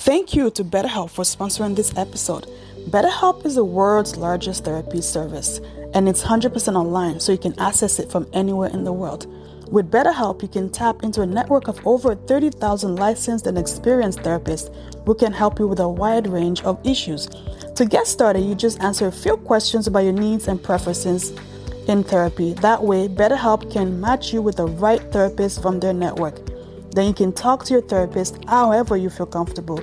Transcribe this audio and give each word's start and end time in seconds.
Thank 0.00 0.34
you 0.34 0.50
to 0.52 0.64
BetterHelp 0.64 1.10
for 1.10 1.24
sponsoring 1.24 1.76
this 1.76 1.94
episode. 1.94 2.46
BetterHelp 2.88 3.44
is 3.44 3.56
the 3.56 3.64
world's 3.66 4.16
largest 4.16 4.64
therapy 4.64 5.02
service, 5.02 5.60
and 5.92 6.08
it's 6.08 6.22
100% 6.22 6.74
online, 6.74 7.20
so 7.20 7.32
you 7.32 7.38
can 7.38 7.52
access 7.60 7.98
it 7.98 8.10
from 8.10 8.26
anywhere 8.32 8.70
in 8.70 8.84
the 8.84 8.94
world. 8.94 9.26
With 9.70 9.90
BetterHelp, 9.90 10.40
you 10.40 10.48
can 10.48 10.70
tap 10.70 11.02
into 11.02 11.20
a 11.20 11.26
network 11.26 11.68
of 11.68 11.86
over 11.86 12.14
30,000 12.14 12.96
licensed 12.96 13.46
and 13.46 13.58
experienced 13.58 14.20
therapists 14.20 14.74
who 15.04 15.14
can 15.14 15.34
help 15.34 15.58
you 15.58 15.68
with 15.68 15.80
a 15.80 15.88
wide 15.88 16.26
range 16.28 16.62
of 16.62 16.80
issues. 16.82 17.28
To 17.76 17.84
get 17.84 18.06
started, 18.06 18.40
you 18.40 18.54
just 18.54 18.80
answer 18.80 19.06
a 19.06 19.12
few 19.12 19.36
questions 19.36 19.86
about 19.86 20.04
your 20.04 20.14
needs 20.14 20.48
and 20.48 20.62
preferences 20.62 21.38
in 21.88 22.04
therapy. 22.04 22.54
That 22.54 22.82
way, 22.82 23.06
BetterHelp 23.06 23.70
can 23.70 24.00
match 24.00 24.32
you 24.32 24.40
with 24.40 24.56
the 24.56 24.66
right 24.66 25.02
therapist 25.12 25.60
from 25.60 25.78
their 25.78 25.92
network. 25.92 26.40
Then 26.92 27.06
you 27.06 27.14
can 27.14 27.32
talk 27.32 27.64
to 27.64 27.72
your 27.74 27.82
therapist 27.82 28.38
however 28.48 28.96
you 28.96 29.10
feel 29.10 29.26
comfortable, 29.26 29.78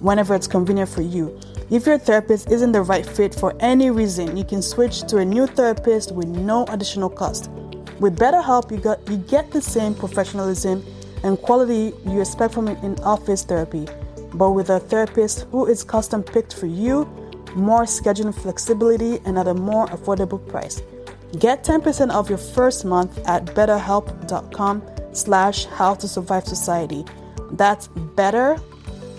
whenever 0.00 0.34
it's 0.34 0.46
convenient 0.46 0.90
for 0.90 1.02
you. 1.02 1.38
If 1.70 1.86
your 1.86 1.98
therapist 1.98 2.50
isn't 2.50 2.72
the 2.72 2.82
right 2.82 3.06
fit 3.06 3.34
for 3.34 3.54
any 3.60 3.90
reason, 3.90 4.36
you 4.36 4.44
can 4.44 4.60
switch 4.60 5.02
to 5.02 5.18
a 5.18 5.24
new 5.24 5.46
therapist 5.46 6.12
with 6.12 6.26
no 6.26 6.64
additional 6.66 7.08
cost. 7.08 7.50
With 8.00 8.18
BetterHelp, 8.18 8.70
you, 8.70 8.78
got, 8.78 9.08
you 9.08 9.18
get 9.18 9.50
the 9.50 9.62
same 9.62 9.94
professionalism 9.94 10.84
and 11.22 11.40
quality 11.40 11.92
you 12.06 12.20
expect 12.20 12.54
from 12.54 12.68
in 12.68 12.98
office 13.00 13.44
therapy, 13.44 13.86
but 14.34 14.50
with 14.50 14.70
a 14.70 14.80
therapist 14.80 15.46
who 15.50 15.66
is 15.66 15.84
custom 15.84 16.22
picked 16.22 16.54
for 16.54 16.66
you, 16.66 17.04
more 17.54 17.82
scheduling 17.82 18.34
flexibility, 18.34 19.20
and 19.24 19.38
at 19.38 19.48
a 19.48 19.54
more 19.54 19.86
affordable 19.88 20.46
price. 20.48 20.82
Get 21.38 21.62
10% 21.62 22.10
off 22.10 22.28
your 22.28 22.38
first 22.38 22.84
month 22.84 23.18
at 23.28 23.44
betterhelp.com 23.46 24.82
slash 25.12 25.66
how 25.66 25.94
to 25.94 26.08
survive 26.08 26.44
society. 26.44 27.04
That's 27.52 27.88
better, 27.88 28.58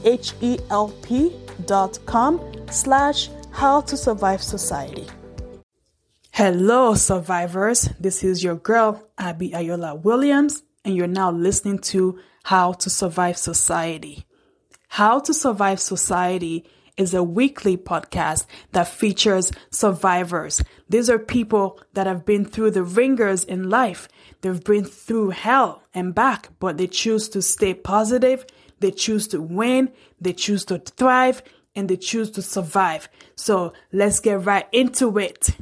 H-E-L-P 0.03 1.35
dot 1.65 1.99
com 2.05 2.41
slash 2.71 3.29
how 3.51 3.81
to 3.81 3.98
survive 3.98 4.41
society. 4.41 5.07
Hello, 6.31 6.95
survivors. 6.95 7.89
This 7.99 8.23
is 8.23 8.43
your 8.43 8.55
girl, 8.55 9.09
Abby 9.17 9.51
Ayola 9.51 10.01
Williams, 10.01 10.63
and 10.85 10.95
you're 10.95 11.07
now 11.07 11.29
listening 11.29 11.79
to 11.79 12.20
How 12.43 12.71
to 12.73 12.89
Survive 12.89 13.37
Society. 13.37 14.26
How 14.87 15.20
to 15.20 15.33
Survive 15.33 15.79
Society 15.79 16.65
is 16.97 17.13
a 17.13 17.23
weekly 17.23 17.77
podcast 17.77 18.45
that 18.71 18.87
features 18.87 19.51
survivors. 19.70 20.63
These 20.89 21.09
are 21.09 21.20
people 21.20 21.79
that 21.93 22.07
have 22.07 22.25
been 22.25 22.45
through 22.45 22.71
the 22.71 22.83
ringers 22.83 23.43
in 23.43 23.70
life. 23.70 24.07
They've 24.41 24.63
been 24.63 24.85
through 24.85 25.29
hell 25.29 25.83
and 25.93 26.13
back, 26.13 26.49
but 26.59 26.77
they 26.77 26.87
choose 26.87 27.29
to 27.29 27.41
stay 27.41 27.73
positive. 27.73 28.45
They 28.79 28.91
choose 28.91 29.27
to 29.29 29.41
win. 29.41 29.91
They 30.20 30.33
choose 30.33 30.65
to 30.65 30.79
thrive 30.79 31.43
and 31.75 31.89
they 31.89 31.98
choose 31.98 32.31
to 32.31 32.41
survive. 32.41 33.07
So 33.35 33.73
let's 33.91 34.20
get 34.20 34.45
right 34.45 34.67
into 34.71 35.17
it. 35.17 35.55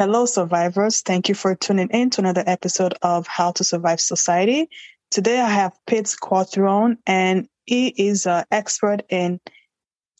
Hello, 0.00 0.24
survivors. 0.24 1.02
Thank 1.02 1.28
you 1.28 1.34
for 1.34 1.54
tuning 1.54 1.90
in 1.90 2.08
to 2.08 2.22
another 2.22 2.42
episode 2.46 2.94
of 3.02 3.26
How 3.26 3.52
to 3.52 3.64
Survive 3.64 4.00
Society. 4.00 4.70
Today 5.10 5.38
I 5.38 5.50
have 5.50 5.76
Pitz 5.86 6.16
Quattrone, 6.18 6.96
and 7.06 7.46
he 7.66 7.88
is 7.88 8.26
an 8.26 8.46
expert 8.50 9.02
in 9.10 9.40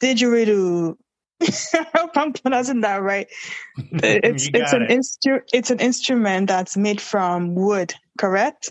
didgeridoo. 0.02 0.96
I 1.40 1.86
hope 1.94 2.10
I'm 2.14 2.34
pronouncing 2.34 2.82
that 2.82 3.00
right. 3.00 3.26
It's 3.78 4.50
it's 4.52 4.72
an 4.74 4.82
it. 4.82 4.90
instru- 4.90 5.48
it's 5.50 5.70
an 5.70 5.80
instrument 5.80 6.48
that's 6.48 6.76
made 6.76 7.00
from 7.00 7.54
wood, 7.54 7.94
correct? 8.18 8.70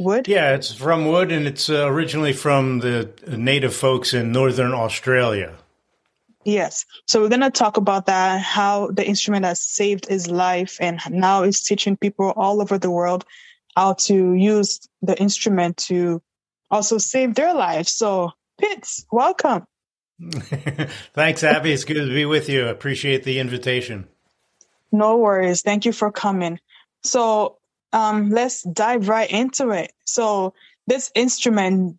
Wood. 0.00 0.26
Yeah, 0.26 0.56
it's 0.56 0.74
from 0.74 1.06
wood, 1.06 1.30
and 1.30 1.46
it's 1.46 1.70
uh, 1.70 1.86
originally 1.86 2.32
from 2.32 2.80
the 2.80 3.08
native 3.28 3.76
folks 3.76 4.12
in 4.12 4.32
northern 4.32 4.74
Australia. 4.74 5.54
Yes. 6.44 6.86
So 7.06 7.20
we're 7.20 7.28
going 7.28 7.40
to 7.42 7.50
talk 7.50 7.76
about 7.76 8.06
that, 8.06 8.40
how 8.40 8.88
the 8.88 9.06
instrument 9.06 9.44
has 9.44 9.60
saved 9.60 10.06
his 10.06 10.30
life 10.30 10.78
and 10.80 11.00
now 11.10 11.42
is 11.42 11.62
teaching 11.62 11.96
people 11.96 12.32
all 12.34 12.62
over 12.62 12.78
the 12.78 12.90
world 12.90 13.24
how 13.76 13.94
to 13.94 14.34
use 14.34 14.88
the 15.02 15.18
instrument 15.18 15.76
to 15.76 16.22
also 16.70 16.98
save 16.98 17.34
their 17.34 17.54
lives. 17.54 17.92
So 17.92 18.32
Pitz, 18.58 19.06
welcome. 19.10 19.66
Thanks, 21.14 21.42
Abby. 21.42 21.72
It's 21.72 21.84
good 21.84 21.94
to 21.94 22.06
be 22.06 22.26
with 22.26 22.48
you. 22.48 22.66
I 22.66 22.70
appreciate 22.70 23.24
the 23.24 23.38
invitation. 23.38 24.06
No 24.92 25.16
worries. 25.16 25.62
Thank 25.62 25.86
you 25.86 25.92
for 25.92 26.12
coming. 26.12 26.60
So 27.02 27.58
um, 27.92 28.30
let's 28.30 28.62
dive 28.62 29.08
right 29.08 29.30
into 29.30 29.70
it. 29.70 29.92
So 30.04 30.52
this 30.86 31.10
instrument 31.14 31.96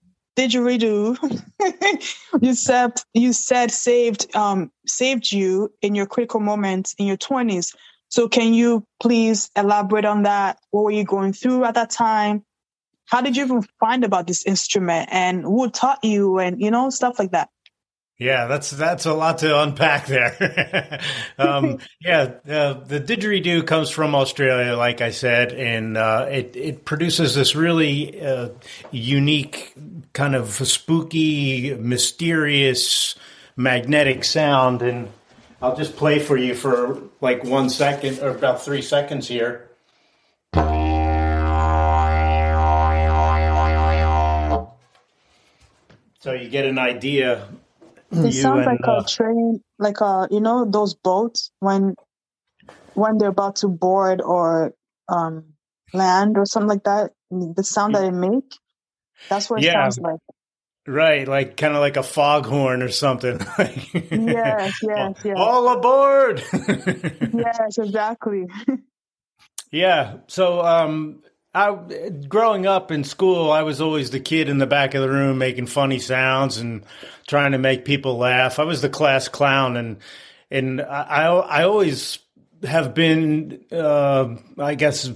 didgeridoo. 0.47 1.17
You 1.21 1.37
redo? 1.61 2.41
You 2.41 2.53
said 2.53 3.01
you 3.13 3.33
said 3.33 3.71
saved 3.71 4.35
um 4.35 4.71
saved 4.85 5.31
you 5.31 5.73
in 5.81 5.95
your 5.95 6.05
critical 6.05 6.39
moments 6.39 6.95
in 6.97 7.05
your 7.05 7.17
20s 7.17 7.73
so 8.11 8.27
can 8.27 8.53
you 8.53 8.85
please 8.99 9.49
elaborate 9.55 10.03
on 10.03 10.23
that? 10.23 10.59
What 10.71 10.83
were 10.83 10.91
you 10.91 11.05
going 11.05 11.31
through 11.31 11.63
at 11.63 11.75
that 11.75 11.91
time? 11.91 12.43
How 13.05 13.21
did 13.21 13.37
you 13.37 13.45
even 13.45 13.61
find 13.79 14.03
about 14.03 14.27
this 14.27 14.45
instrument? 14.45 15.07
And 15.11 15.43
who 15.43 15.69
taught 15.69 16.03
you? 16.03 16.37
And 16.37 16.61
you 16.61 16.71
know 16.71 16.89
stuff 16.89 17.17
like 17.17 17.31
that 17.31 17.49
yeah, 18.21 18.45
that's 18.45 18.69
that's 18.69 19.07
a 19.07 19.15
lot 19.15 19.39
to 19.39 19.59
unpack 19.63 20.05
there. 20.05 21.01
um, 21.39 21.79
yeah, 21.99 22.33
uh, 22.47 22.73
the 22.73 22.99
didgeridoo 22.99 23.65
comes 23.65 23.89
from 23.89 24.13
Australia, 24.13 24.77
like 24.77 25.01
I 25.01 25.09
said, 25.09 25.51
and 25.53 25.97
uh, 25.97 26.27
it 26.29 26.55
it 26.55 26.85
produces 26.85 27.33
this 27.33 27.55
really 27.55 28.23
uh, 28.23 28.49
unique, 28.91 29.73
kind 30.13 30.35
of 30.35 30.51
spooky, 30.51 31.73
mysterious, 31.73 33.15
magnetic 33.55 34.23
sound. 34.23 34.83
And 34.83 35.09
I'll 35.59 35.75
just 35.75 35.95
play 35.95 36.19
for 36.19 36.37
you 36.37 36.53
for 36.53 37.01
like 37.21 37.43
one 37.43 37.71
second 37.71 38.19
or 38.19 38.29
about 38.29 38.61
three 38.61 38.83
seconds 38.83 39.27
here. 39.27 39.67
So 46.19 46.33
you 46.33 46.49
get 46.49 46.65
an 46.65 46.77
idea 46.77 47.47
it 48.11 48.33
sounds 48.33 48.65
like 48.65 48.87
uh, 48.87 49.01
a 49.01 49.05
train, 49.05 49.61
like 49.79 50.01
a 50.01 50.27
you 50.29 50.41
know 50.41 50.65
those 50.69 50.95
boats 50.95 51.51
when 51.59 51.95
when 52.93 53.17
they're 53.17 53.29
about 53.29 53.57
to 53.57 53.67
board 53.67 54.21
or 54.21 54.73
um, 55.07 55.53
land 55.93 56.37
or 56.37 56.45
something 56.45 56.69
like 56.69 56.83
that. 56.83 57.11
The 57.29 57.63
sound 57.63 57.95
that 57.95 58.03
it 58.03 58.11
make, 58.11 58.53
that's 59.29 59.49
what 59.49 59.61
it 59.61 59.65
yeah. 59.65 59.73
sounds 59.73 59.99
like. 59.99 60.19
Right, 60.87 61.27
like 61.27 61.57
kind 61.57 61.75
of 61.75 61.79
like 61.79 61.95
a 61.95 62.03
foghorn 62.03 62.81
or 62.81 62.89
something. 62.89 63.39
yes, 63.59 64.79
yes, 64.81 65.15
yes. 65.23 65.35
All 65.37 65.69
aboard! 65.69 66.43
yes, 66.53 67.77
exactly. 67.77 68.47
yeah. 69.71 70.17
So, 70.27 70.61
um, 70.61 71.21
I, 71.53 71.75
growing 72.29 72.65
up 72.65 72.91
in 72.91 73.03
school, 73.03 73.51
I 73.51 73.63
was 73.63 73.81
always 73.81 74.11
the 74.11 74.21
kid 74.21 74.47
in 74.47 74.57
the 74.57 74.67
back 74.67 74.93
of 74.93 75.01
the 75.01 75.09
room 75.09 75.37
making 75.37 75.67
funny 75.67 75.99
sounds 75.99 76.57
and 76.57 76.83
trying 77.27 77.51
to 77.51 77.57
make 77.57 77.83
people 77.83 78.17
laugh. 78.17 78.57
I 78.57 78.63
was 78.63 78.81
the 78.81 78.89
class 78.89 79.27
clown, 79.27 79.75
and 79.75 79.97
and 80.49 80.81
I 80.81 81.25
I 81.25 81.63
always 81.63 82.19
have 82.63 82.93
been, 82.93 83.65
uh, 83.71 84.35
I 84.57 84.75
guess, 84.75 85.11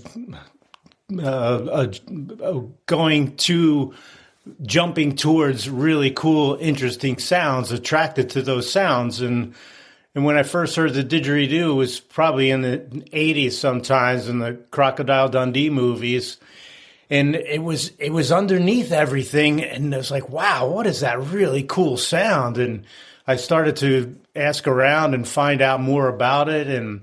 uh, 1.22 1.88
going 2.86 3.36
to 3.38 3.94
jumping 4.62 5.16
towards 5.16 5.70
really 5.70 6.12
cool, 6.12 6.58
interesting 6.60 7.18
sounds, 7.18 7.72
attracted 7.72 8.30
to 8.32 8.42
those 8.42 8.70
sounds, 8.70 9.22
and 9.22 9.56
and 10.16 10.24
when 10.24 10.38
I 10.38 10.44
first 10.44 10.78
heard 10.78 10.94
the 10.94 11.04
didgeridoo, 11.04 11.72
it 11.72 11.74
was 11.74 12.00
probably 12.00 12.50
in 12.50 12.62
the 12.62 12.78
80s 12.78 13.52
sometimes 13.52 14.30
in 14.30 14.40
the 14.40 14.54
Crocodile 14.72 15.28
Dundee 15.28 15.70
movies. 15.70 16.38
And 17.10 17.36
it 17.36 17.62
was 17.62 17.92
it 18.00 18.12
was 18.12 18.32
underneath 18.32 18.92
everything, 18.92 19.62
and 19.62 19.94
I 19.94 19.98
was 19.98 20.10
like, 20.10 20.30
"Wow, 20.30 20.70
what 20.70 20.88
is 20.88 21.02
that 21.02 21.22
really 21.22 21.62
cool 21.62 21.98
sound?" 21.98 22.58
And 22.58 22.86
I 23.28 23.36
started 23.36 23.76
to 23.78 24.18
ask 24.36 24.66
around 24.68 25.14
and 25.14 25.28
find 25.28 25.62
out 25.62 25.82
more 25.82 26.08
about 26.08 26.50
it, 26.50 26.66
and 26.66 27.02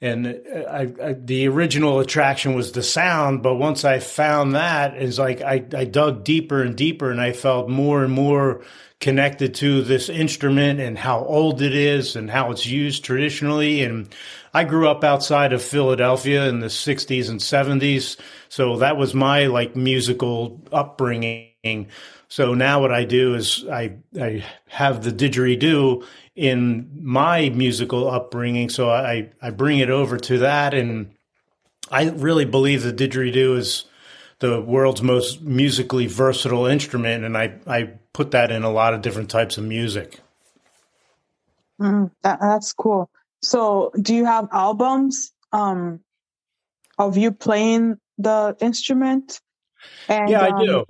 and 0.00 0.26
uh, 0.26 0.58
I, 0.68 0.80
I, 1.00 1.12
the 1.12 1.46
original 1.46 2.00
attraction 2.00 2.54
was 2.54 2.72
the 2.72 2.82
sound. 2.82 3.44
But 3.44 3.56
once 3.56 3.84
I 3.84 4.00
found 4.00 4.56
that, 4.56 4.94
it's 4.94 5.18
like 5.18 5.40
I, 5.40 5.64
I 5.72 5.84
dug 5.84 6.24
deeper 6.24 6.60
and 6.60 6.76
deeper, 6.76 7.12
and 7.12 7.20
I 7.20 7.32
felt 7.32 7.68
more 7.68 8.02
and 8.02 8.12
more 8.12 8.62
connected 9.00 9.54
to 9.54 9.82
this 9.82 10.08
instrument 10.08 10.80
and 10.80 10.98
how 10.98 11.24
old 11.24 11.62
it 11.62 11.74
is 11.74 12.16
and 12.16 12.30
how 12.30 12.50
it's 12.50 12.66
used 12.66 13.04
traditionally. 13.04 13.82
And 13.82 14.08
I 14.52 14.64
grew 14.64 14.88
up 14.88 15.04
outside 15.04 15.52
of 15.52 15.62
Philadelphia 15.62 16.48
in 16.48 16.60
the 16.60 16.66
60s 16.66 17.28
and 17.28 17.38
70s. 17.38 18.16
So 18.48 18.78
that 18.78 18.96
was 18.96 19.14
my 19.14 19.46
like 19.46 19.76
musical 19.76 20.60
upbringing. 20.72 21.88
So 22.28 22.54
now 22.54 22.80
what 22.80 22.92
I 22.92 23.04
do 23.04 23.34
is 23.34 23.64
I 23.70 23.96
I 24.20 24.44
have 24.68 25.02
the 25.02 25.12
didgeridoo 25.12 26.04
in 26.36 26.90
my 26.94 27.48
musical 27.48 28.10
upbringing, 28.10 28.68
so 28.68 28.90
I 28.90 29.30
I 29.40 29.50
bring 29.50 29.78
it 29.78 29.90
over 29.90 30.18
to 30.18 30.38
that, 30.38 30.74
and 30.74 31.14
I 31.90 32.10
really 32.10 32.44
believe 32.44 32.82
the 32.82 32.92
didgeridoo 32.92 33.56
is 33.56 33.86
the 34.40 34.60
world's 34.60 35.02
most 35.02 35.42
musically 35.42 36.06
versatile 36.06 36.66
instrument, 36.66 37.24
and 37.24 37.36
I 37.36 37.54
I 37.66 37.94
put 38.12 38.30
that 38.32 38.50
in 38.50 38.62
a 38.62 38.70
lot 38.70 38.94
of 38.94 39.02
different 39.02 39.30
types 39.30 39.58
of 39.58 39.64
music. 39.64 40.20
Mm, 41.80 42.10
that, 42.22 42.40
that's 42.40 42.72
cool. 42.72 43.10
So, 43.42 43.92
do 44.00 44.14
you 44.14 44.24
have 44.24 44.48
albums 44.52 45.32
um, 45.52 46.00
of 46.98 47.16
you 47.16 47.30
playing 47.30 47.98
the 48.18 48.56
instrument? 48.60 49.40
And, 50.08 50.28
yeah, 50.28 50.40
I 50.40 50.48
um, 50.48 50.66
do. 50.66 50.84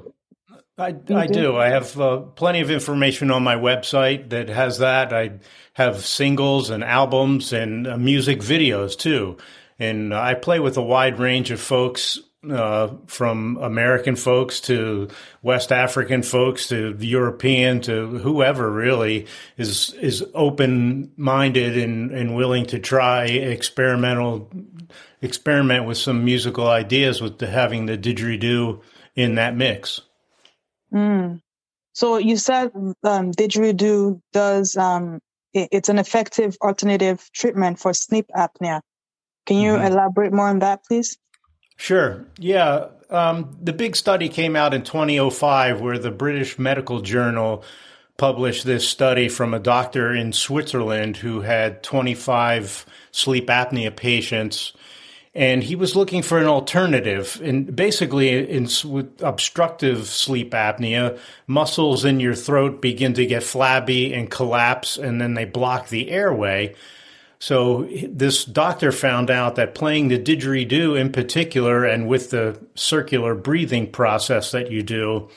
I, 0.78 0.94
I 1.14 1.26
do. 1.26 1.56
I 1.56 1.68
have 1.70 2.00
uh, 2.00 2.18
plenty 2.18 2.60
of 2.60 2.70
information 2.70 3.30
on 3.32 3.42
my 3.42 3.56
website 3.56 4.30
that 4.30 4.48
has 4.48 4.78
that. 4.78 5.12
I 5.12 5.40
have 5.72 6.06
singles 6.06 6.70
and 6.70 6.84
albums 6.84 7.52
and 7.52 7.86
uh, 7.86 7.96
music 7.96 8.38
videos 8.38 8.96
too. 8.96 9.38
And 9.80 10.14
I 10.14 10.34
play 10.34 10.60
with 10.60 10.76
a 10.76 10.82
wide 10.82 11.18
range 11.18 11.50
of 11.50 11.60
folks 11.60 12.20
uh, 12.48 12.88
from 13.06 13.56
American 13.56 14.14
folks 14.14 14.60
to 14.60 15.08
West 15.42 15.72
African 15.72 16.22
folks 16.22 16.68
to 16.68 16.96
European 17.00 17.80
to 17.82 18.06
whoever 18.18 18.70
really 18.70 19.26
is 19.56 19.92
is 19.94 20.24
open 20.34 21.10
minded 21.16 21.76
and, 21.76 22.12
and 22.12 22.36
willing 22.36 22.66
to 22.66 22.78
try 22.78 23.24
experimental 23.24 24.50
experiment 25.20 25.84
with 25.84 25.98
some 25.98 26.24
musical 26.24 26.68
ideas 26.68 27.20
with 27.20 27.38
the, 27.38 27.46
having 27.48 27.86
the 27.86 27.98
didgeridoo 27.98 28.80
in 29.16 29.34
that 29.34 29.56
mix. 29.56 30.00
Mm. 30.92 31.42
So 31.92 32.18
you 32.18 32.36
said 32.36 32.70
um, 33.02 33.32
didgeridoo 33.32 34.20
does 34.32 34.76
um, 34.76 35.20
it, 35.52 35.70
it's 35.72 35.88
an 35.88 35.98
effective 35.98 36.56
alternative 36.62 37.28
treatment 37.32 37.80
for 37.80 37.92
sleep 37.92 38.26
apnea. 38.36 38.80
Can 39.46 39.56
you 39.56 39.72
mm-hmm. 39.72 39.86
elaborate 39.86 40.32
more 40.32 40.48
on 40.48 40.60
that, 40.60 40.84
please? 40.84 41.18
Sure. 41.78 42.26
Yeah. 42.38 42.88
Um, 43.08 43.56
the 43.62 43.72
big 43.72 43.96
study 43.96 44.28
came 44.28 44.56
out 44.56 44.74
in 44.74 44.82
2005 44.82 45.80
where 45.80 45.98
the 45.98 46.10
British 46.10 46.58
Medical 46.58 47.00
Journal 47.00 47.64
published 48.18 48.64
this 48.64 48.86
study 48.86 49.28
from 49.28 49.54
a 49.54 49.60
doctor 49.60 50.12
in 50.12 50.32
Switzerland 50.32 51.16
who 51.16 51.40
had 51.40 51.82
25 51.84 52.84
sleep 53.12 53.46
apnea 53.46 53.94
patients. 53.94 54.72
And 55.36 55.62
he 55.62 55.76
was 55.76 55.94
looking 55.94 56.22
for 56.22 56.38
an 56.38 56.46
alternative. 56.46 57.40
And 57.44 57.74
basically, 57.74 58.50
in, 58.50 58.64
with 58.84 59.22
obstructive 59.22 60.08
sleep 60.08 60.50
apnea, 60.50 61.16
muscles 61.46 62.04
in 62.04 62.18
your 62.18 62.34
throat 62.34 62.82
begin 62.82 63.14
to 63.14 63.24
get 63.24 63.44
flabby 63.44 64.12
and 64.12 64.28
collapse, 64.28 64.96
and 64.96 65.20
then 65.20 65.34
they 65.34 65.44
block 65.44 65.90
the 65.90 66.10
airway. 66.10 66.74
So 67.40 67.88
this 68.08 68.44
doctor 68.44 68.90
found 68.90 69.30
out 69.30 69.54
that 69.56 69.74
playing 69.74 70.08
the 70.08 70.18
didgeridoo 70.18 70.98
in 70.98 71.12
particular, 71.12 71.84
and 71.84 72.08
with 72.08 72.30
the 72.30 72.58
circular 72.74 73.34
breathing 73.34 73.90
process 73.90 74.50
that 74.50 74.70
you 74.70 74.82
do, 74.82 75.28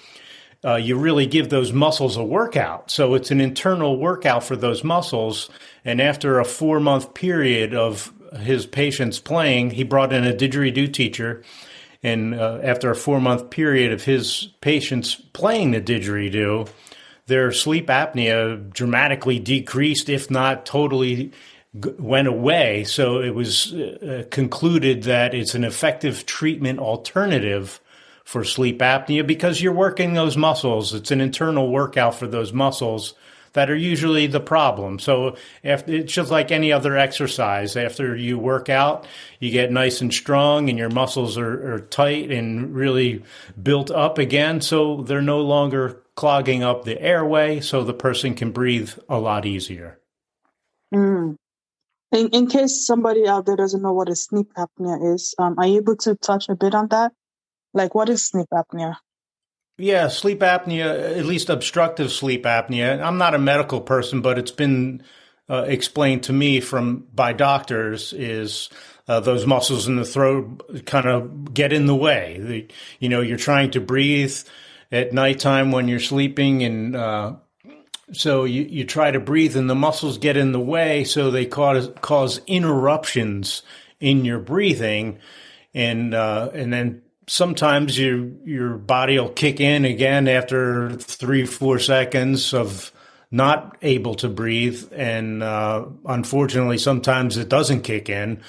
uh, 0.63 0.75
you 0.75 0.97
really 0.97 1.25
give 1.25 1.49
those 1.49 1.73
muscles 1.73 2.17
a 2.17 2.23
workout. 2.23 2.91
So 2.91 3.13
it's 3.13 3.31
an 3.31 3.41
internal 3.41 3.97
workout 3.97 4.43
for 4.43 4.55
those 4.55 4.83
muscles. 4.83 5.49
And 5.85 6.01
after 6.01 6.39
a 6.39 6.45
four 6.45 6.79
month 6.79 7.13
period 7.13 7.73
of 7.73 8.11
his 8.39 8.65
patients 8.65 9.19
playing, 9.19 9.71
he 9.71 9.83
brought 9.83 10.13
in 10.13 10.25
a 10.25 10.33
didgeridoo 10.33 10.93
teacher. 10.93 11.43
And 12.03 12.33
uh, 12.33 12.59
after 12.63 12.89
a 12.89 12.95
four 12.95 13.19
month 13.19 13.49
period 13.49 13.91
of 13.91 14.03
his 14.03 14.49
patients 14.61 15.15
playing 15.33 15.71
the 15.71 15.81
didgeridoo, 15.81 16.67
their 17.27 17.51
sleep 17.51 17.87
apnea 17.87 18.71
dramatically 18.71 19.39
decreased, 19.39 20.09
if 20.09 20.29
not 20.31 20.65
totally 20.65 21.31
went 21.73 22.27
away. 22.27 22.83
So 22.83 23.21
it 23.21 23.33
was 23.33 23.73
uh, 23.73 24.25
concluded 24.29 25.03
that 25.03 25.33
it's 25.33 25.55
an 25.55 25.63
effective 25.63 26.25
treatment 26.25 26.79
alternative 26.79 27.79
for 28.23 28.43
sleep 28.43 28.79
apnea 28.79 29.25
because 29.25 29.61
you're 29.61 29.73
working 29.73 30.13
those 30.13 30.37
muscles. 30.37 30.93
It's 30.93 31.11
an 31.11 31.21
internal 31.21 31.69
workout 31.69 32.15
for 32.15 32.27
those 32.27 32.53
muscles 32.53 33.13
that 33.53 33.69
are 33.69 33.75
usually 33.75 34.27
the 34.27 34.39
problem. 34.39 34.99
So 34.99 35.35
it's 35.63 36.13
just 36.13 36.31
like 36.31 36.51
any 36.51 36.71
other 36.71 36.97
exercise. 36.97 37.75
After 37.75 38.15
you 38.15 38.39
work 38.39 38.69
out, 38.69 39.05
you 39.39 39.51
get 39.51 39.71
nice 39.71 40.01
and 40.01 40.13
strong 40.13 40.69
and 40.69 40.77
your 40.77 40.89
muscles 40.89 41.37
are, 41.37 41.73
are 41.73 41.79
tight 41.79 42.31
and 42.31 42.73
really 42.73 43.23
built 43.61 43.91
up 43.91 44.17
again. 44.17 44.61
So 44.61 45.01
they're 45.01 45.21
no 45.21 45.41
longer 45.41 46.01
clogging 46.15 46.63
up 46.63 46.85
the 46.85 47.01
airway. 47.01 47.59
So 47.59 47.83
the 47.83 47.93
person 47.93 48.35
can 48.35 48.51
breathe 48.51 48.91
a 49.09 49.19
lot 49.19 49.45
easier. 49.45 49.99
Mm. 50.93 51.35
In, 52.11 52.29
in 52.29 52.47
case 52.47 52.85
somebody 52.85 53.27
out 53.27 53.45
there 53.45 53.55
doesn't 53.55 53.81
know 53.81 53.93
what 53.93 54.09
a 54.09 54.15
sleep 54.15 54.51
apnea 54.57 55.13
is, 55.13 55.33
um, 55.39 55.55
are 55.57 55.65
you 55.65 55.77
able 55.77 55.95
to 55.97 56.15
touch 56.15 56.49
a 56.49 56.55
bit 56.55 56.75
on 56.75 56.89
that? 56.89 57.13
Like, 57.73 57.95
what 57.95 58.09
is 58.09 58.25
sleep 58.25 58.47
apnea? 58.53 58.97
Yeah, 59.77 60.09
sleep 60.09 60.41
apnea, 60.41 61.17
at 61.17 61.25
least 61.25 61.49
obstructive 61.49 62.11
sleep 62.11 62.43
apnea. 62.43 63.01
I'm 63.01 63.17
not 63.17 63.33
a 63.33 63.39
medical 63.39 63.81
person, 63.81 64.21
but 64.21 64.37
it's 64.37 64.51
been 64.51 65.03
uh, 65.49 65.63
explained 65.67 66.23
to 66.23 66.33
me 66.33 66.59
from 66.59 67.07
by 67.13 67.33
doctors 67.33 68.13
is 68.13 68.69
uh, 69.07 69.19
those 69.21 69.45
muscles 69.45 69.87
in 69.87 69.95
the 69.95 70.05
throat 70.05 70.85
kind 70.85 71.07
of 71.07 71.53
get 71.53 71.73
in 71.73 71.85
the 71.85 71.95
way. 71.95 72.37
The, 72.39 72.67
you 72.99 73.09
know, 73.09 73.21
you're 73.21 73.37
trying 73.37 73.71
to 73.71 73.81
breathe 73.81 74.37
at 74.91 75.13
nighttime 75.13 75.71
when 75.71 75.87
you're 75.87 75.99
sleeping, 75.99 76.63
and 76.63 76.95
uh, 76.95 77.35
so 78.13 78.43
you, 78.43 78.63
you 78.63 78.85
try 78.85 79.11
to 79.11 79.19
breathe 79.19 79.55
and 79.55 79.69
the 79.69 79.75
muscles 79.75 80.17
get 80.17 80.37
in 80.37 80.51
the 80.51 80.59
way, 80.59 81.03
so 81.03 81.31
they 81.31 81.45
cause 81.45 81.89
cause 82.01 82.41
interruptions 82.47 83.63
in 83.99 84.25
your 84.25 84.39
breathing, 84.39 85.19
and 85.73 86.13
uh, 86.13 86.49
and 86.53 86.73
then 86.73 87.01
sometimes 87.27 87.97
your 87.97 88.25
your 88.45 88.77
body 88.77 89.19
will 89.19 89.29
kick 89.29 89.59
in 89.59 89.85
again 89.85 90.27
after 90.27 90.91
three 90.93 91.45
four 91.45 91.79
seconds 91.79 92.53
of 92.53 92.91
not 93.31 93.77
able 93.81 94.15
to 94.15 94.27
breathe, 94.27 94.91
and 94.93 95.41
uh, 95.41 95.85
unfortunately 96.05 96.77
sometimes 96.77 97.37
it 97.37 97.47
doesn't 97.47 97.81
kick 97.81 98.09
in, 98.09 98.41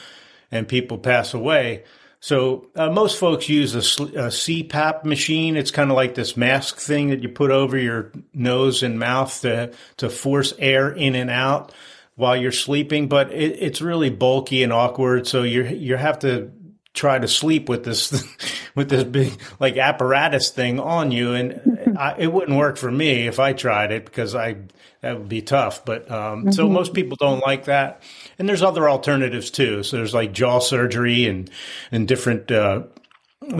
and 0.51 0.67
people 0.67 0.99
pass 0.99 1.35
away. 1.35 1.85
So 2.23 2.69
uh, 2.77 2.89
most 2.89 3.19
folks 3.19 3.49
use 3.49 3.75
a, 3.75 3.79
a, 3.81 4.29
CPAP 4.29 5.03
machine. 5.05 5.57
It's 5.57 5.73
kind 5.73 5.91
of 5.91 5.97
like 5.97 6.15
this 6.15 6.37
mask 6.37 6.79
thing 6.79 7.11
that 7.11 7.21
you 7.21 7.29
put 7.29 7.51
over 7.51 7.77
your 7.77 8.13
nose 8.33 8.85
and 8.85 8.97
mouth 8.97 9.41
to 9.41 9.73
to 9.97 10.09
force 10.09 10.55
air 10.61 10.89
in 10.93 11.17
and 11.17 11.31
out 11.31 11.73
while 12.15 12.37
you're 12.37 12.53
sleeping. 12.53 13.09
But 13.09 13.33
it, 13.33 13.57
it's 13.61 13.83
really 13.83 14.09
bulky 14.09 14.63
and 14.63 14.73
awkward. 14.73 15.27
So 15.27 15.43
you 15.43 15.65
you 15.65 15.97
have 15.97 16.21
to 16.21 16.53
try 16.95 17.19
to 17.19 17.27
sleep 17.27 17.69
with 17.69 17.83
this 17.83 18.25
with 18.77 18.89
this 18.89 19.03
big 19.03 19.33
like 19.59 19.77
apparatus 19.77 20.51
thing 20.51 20.79
on 20.79 21.11
you, 21.11 21.33
and 21.33 21.72
I, 22.03 22.17
it 22.19 22.33
wouldn't 22.33 22.59
work 22.59 22.79
for 22.79 22.91
me 22.91 23.29
if 23.29 23.39
I 23.39 23.53
tried 23.53 23.93
it 23.93 24.05
because 24.05 24.35
I 24.35 24.57
that 25.03 25.19
would 25.19 25.29
be 25.29 25.41
tough. 25.41 25.85
But 25.85 26.11
um, 26.11 26.41
mm-hmm. 26.41 26.51
so 26.51 26.69
most 26.69 26.95
people 26.95 27.17
don't 27.17 27.41
like 27.41 27.67
that, 27.67 28.03
and 28.41 28.49
there's 28.49 28.63
other 28.63 28.91
alternatives 28.91 29.53
too. 29.53 29.85
So 29.85 29.99
there's 29.99 30.13
like 30.13 30.33
jaw 30.33 30.59
surgery 30.59 31.27
and 31.27 31.49
and 31.93 32.09
different 32.09 32.51
uh, 32.51 32.85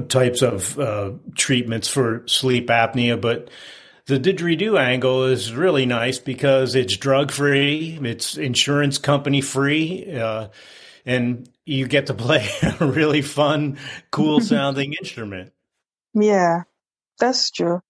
types 0.09 0.43
of 0.43 0.77
uh, 0.77 1.13
treatments 1.37 1.87
for 1.87 2.25
sleep 2.27 2.69
apnea, 2.69 3.21
but. 3.21 3.49
The 4.07 4.19
didgeridoo 4.19 4.77
angle 4.77 5.27
is 5.27 5.55
really 5.55 5.87
nice 5.87 6.19
because 6.19 6.75
it's 6.75 6.97
drug 6.97 7.31
free, 7.31 8.01
it's 8.03 8.37
insurance 8.37 8.99
company 8.99 9.41
free, 9.41 10.19
uh, 10.19 10.49
and 11.07 11.49
you 11.65 11.87
get 11.87 12.09
to 12.09 12.15
play 12.15 12.49
a 12.81 12.85
really 12.85 13.23
fun, 13.23 13.79
cool 14.11 14.41
sounding 14.41 14.95
instrument. 14.95 15.53
Yeah, 16.15 16.65
that's 17.21 17.53
true. 17.53 17.81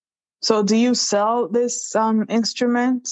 So, 0.42 0.62
do 0.62 0.76
you 0.76 0.94
sell 0.94 1.48
this 1.48 1.94
um, 1.94 2.26
instrument? 2.28 3.08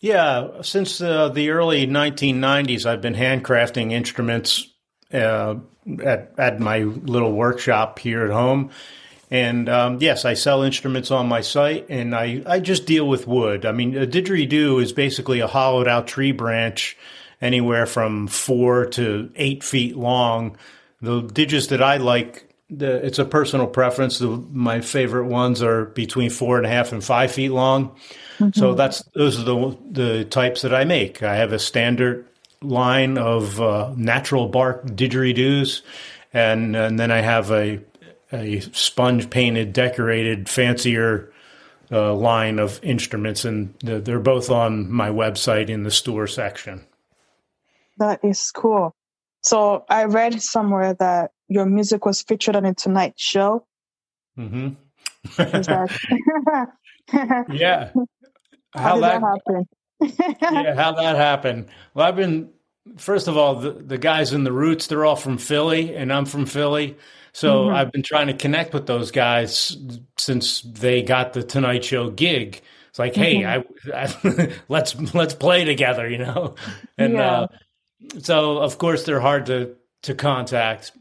Yeah, 0.00 0.62
since 0.62 1.00
uh, 1.00 1.28
the 1.28 1.50
early 1.50 1.86
1990s, 1.86 2.86
I've 2.86 3.00
been 3.00 3.14
handcrafting 3.14 3.92
instruments 3.92 4.68
uh, 5.12 5.56
at 6.02 6.32
at 6.38 6.60
my 6.60 6.80
little 6.80 7.32
workshop 7.32 7.98
here 7.98 8.24
at 8.24 8.30
home. 8.30 8.70
And 9.30 9.68
um, 9.68 9.98
yes, 10.00 10.24
I 10.24 10.34
sell 10.34 10.62
instruments 10.62 11.10
on 11.10 11.28
my 11.28 11.40
site, 11.40 11.86
and 11.88 12.14
I, 12.14 12.42
I 12.46 12.60
just 12.60 12.86
deal 12.86 13.08
with 13.08 13.26
wood. 13.26 13.66
I 13.66 13.72
mean, 13.72 13.96
a 13.96 14.06
didgeridoo 14.06 14.82
is 14.82 14.92
basically 14.92 15.40
a 15.40 15.46
hollowed 15.46 15.88
out 15.88 16.06
tree 16.06 16.32
branch, 16.32 16.96
anywhere 17.40 17.86
from 17.86 18.28
four 18.28 18.86
to 18.86 19.30
eight 19.36 19.64
feet 19.64 19.96
long. 19.96 20.56
The 21.00 21.22
didges 21.22 21.70
that 21.70 21.82
I 21.82 21.96
like 21.96 22.53
the, 22.70 23.04
it's 23.04 23.18
a 23.18 23.24
personal 23.24 23.66
preference. 23.66 24.18
The, 24.18 24.28
my 24.28 24.80
favorite 24.80 25.26
ones 25.26 25.62
are 25.62 25.86
between 25.86 26.30
four 26.30 26.56
and 26.56 26.66
a 26.66 26.68
half 26.68 26.92
and 26.92 27.02
five 27.02 27.32
feet 27.32 27.50
long. 27.50 27.90
Mm-hmm. 28.38 28.58
So 28.58 28.74
that's 28.74 29.02
those 29.14 29.38
are 29.38 29.44
the 29.44 29.78
the 29.90 30.24
types 30.24 30.62
that 30.62 30.74
I 30.74 30.84
make. 30.84 31.22
I 31.22 31.36
have 31.36 31.52
a 31.52 31.58
standard 31.58 32.26
line 32.62 33.18
of 33.18 33.60
uh, 33.60 33.92
natural 33.96 34.48
bark 34.48 34.86
didgeridoos, 34.86 35.82
and 36.32 36.74
and 36.74 36.98
then 36.98 37.10
I 37.10 37.20
have 37.20 37.50
a 37.50 37.80
a 38.32 38.60
sponge 38.60 39.30
painted, 39.30 39.72
decorated, 39.72 40.48
fancier 40.48 41.32
uh, 41.92 42.12
line 42.14 42.58
of 42.58 42.82
instruments, 42.82 43.44
and 43.44 43.74
they're 43.80 44.18
both 44.18 44.50
on 44.50 44.90
my 44.90 45.10
website 45.10 45.68
in 45.68 45.84
the 45.84 45.90
store 45.90 46.26
section. 46.26 46.84
That 47.98 48.24
is 48.24 48.50
cool. 48.50 48.96
So 49.42 49.84
I 49.88 50.04
read 50.04 50.42
somewhere 50.42 50.94
that 50.94 51.30
your 51.48 51.66
music 51.66 52.06
was 52.06 52.22
featured 52.22 52.56
on 52.56 52.64
a 52.64 52.74
Tonight 52.74 53.14
Show. 53.16 53.66
Mm-hmm. 54.38 54.70
that... 55.36 56.68
yeah. 57.52 57.90
How, 58.74 58.80
how 58.80 58.94
did 58.94 59.02
that, 59.04 59.20
that 59.20 59.22
happen? 59.22 59.68
yeah, 60.64 60.74
how 60.74 60.92
that 60.92 61.16
happened. 61.16 61.66
Well, 61.94 62.06
I've 62.06 62.16
been 62.16 62.50
first 62.96 63.28
of 63.28 63.36
all 63.36 63.56
the, 63.56 63.70
the 63.70 63.98
guys 63.98 64.32
in 64.32 64.44
the 64.44 64.52
roots. 64.52 64.86
They're 64.86 65.04
all 65.04 65.16
from 65.16 65.38
Philly, 65.38 65.94
and 65.94 66.12
I'm 66.12 66.26
from 66.26 66.46
Philly. 66.46 66.96
So 67.32 67.64
mm-hmm. 67.64 67.74
I've 67.74 67.92
been 67.92 68.02
trying 68.02 68.28
to 68.28 68.34
connect 68.34 68.74
with 68.74 68.86
those 68.86 69.10
guys 69.10 69.76
since 70.18 70.60
they 70.62 71.02
got 71.02 71.32
the 71.32 71.42
Tonight 71.42 71.84
Show 71.84 72.10
gig. 72.10 72.62
It's 72.90 72.98
like, 72.98 73.14
mm-hmm. 73.14 73.22
hey, 73.22 73.44
I, 73.44 73.64
I, 73.92 74.52
let's 74.68 75.14
let's 75.14 75.34
play 75.34 75.64
together, 75.64 76.08
you 76.08 76.18
know. 76.18 76.54
And 76.98 77.14
yeah. 77.14 77.30
uh, 77.30 77.46
so, 78.20 78.58
of 78.58 78.78
course, 78.78 79.04
they're 79.04 79.20
hard 79.20 79.46
to 79.46 79.76
to 80.02 80.14
contact. 80.14 80.92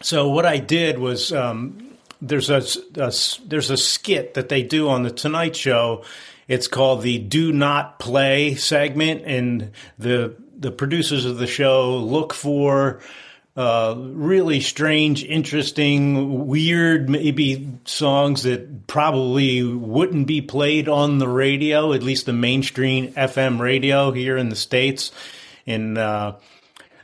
So 0.00 0.28
what 0.30 0.46
I 0.46 0.58
did 0.58 0.98
was 0.98 1.32
um, 1.32 1.96
there's 2.20 2.50
a, 2.50 2.62
a 2.96 3.12
there's 3.46 3.70
a 3.70 3.76
skit 3.76 4.34
that 4.34 4.48
they 4.48 4.62
do 4.62 4.88
on 4.88 5.02
the 5.02 5.10
Tonight 5.10 5.56
Show. 5.56 6.04
It's 6.48 6.68
called 6.68 7.02
the 7.02 7.18
"Do 7.18 7.52
Not 7.52 7.98
Play" 7.98 8.54
segment, 8.54 9.22
and 9.26 9.72
the 9.98 10.36
the 10.56 10.70
producers 10.70 11.24
of 11.24 11.38
the 11.38 11.46
show 11.46 11.96
look 11.98 12.32
for 12.32 13.00
uh, 13.54 13.94
really 13.98 14.60
strange, 14.60 15.24
interesting, 15.24 16.46
weird, 16.46 17.10
maybe 17.10 17.78
songs 17.84 18.44
that 18.44 18.86
probably 18.86 19.62
wouldn't 19.62 20.26
be 20.26 20.40
played 20.40 20.88
on 20.88 21.18
the 21.18 21.28
radio, 21.28 21.92
at 21.92 22.02
least 22.02 22.24
the 22.24 22.32
mainstream 22.32 23.12
FM 23.12 23.60
radio 23.60 24.10
here 24.10 24.38
in 24.38 24.48
the 24.48 24.56
States. 24.56 25.12
And 25.66 25.98
uh, 25.98 26.36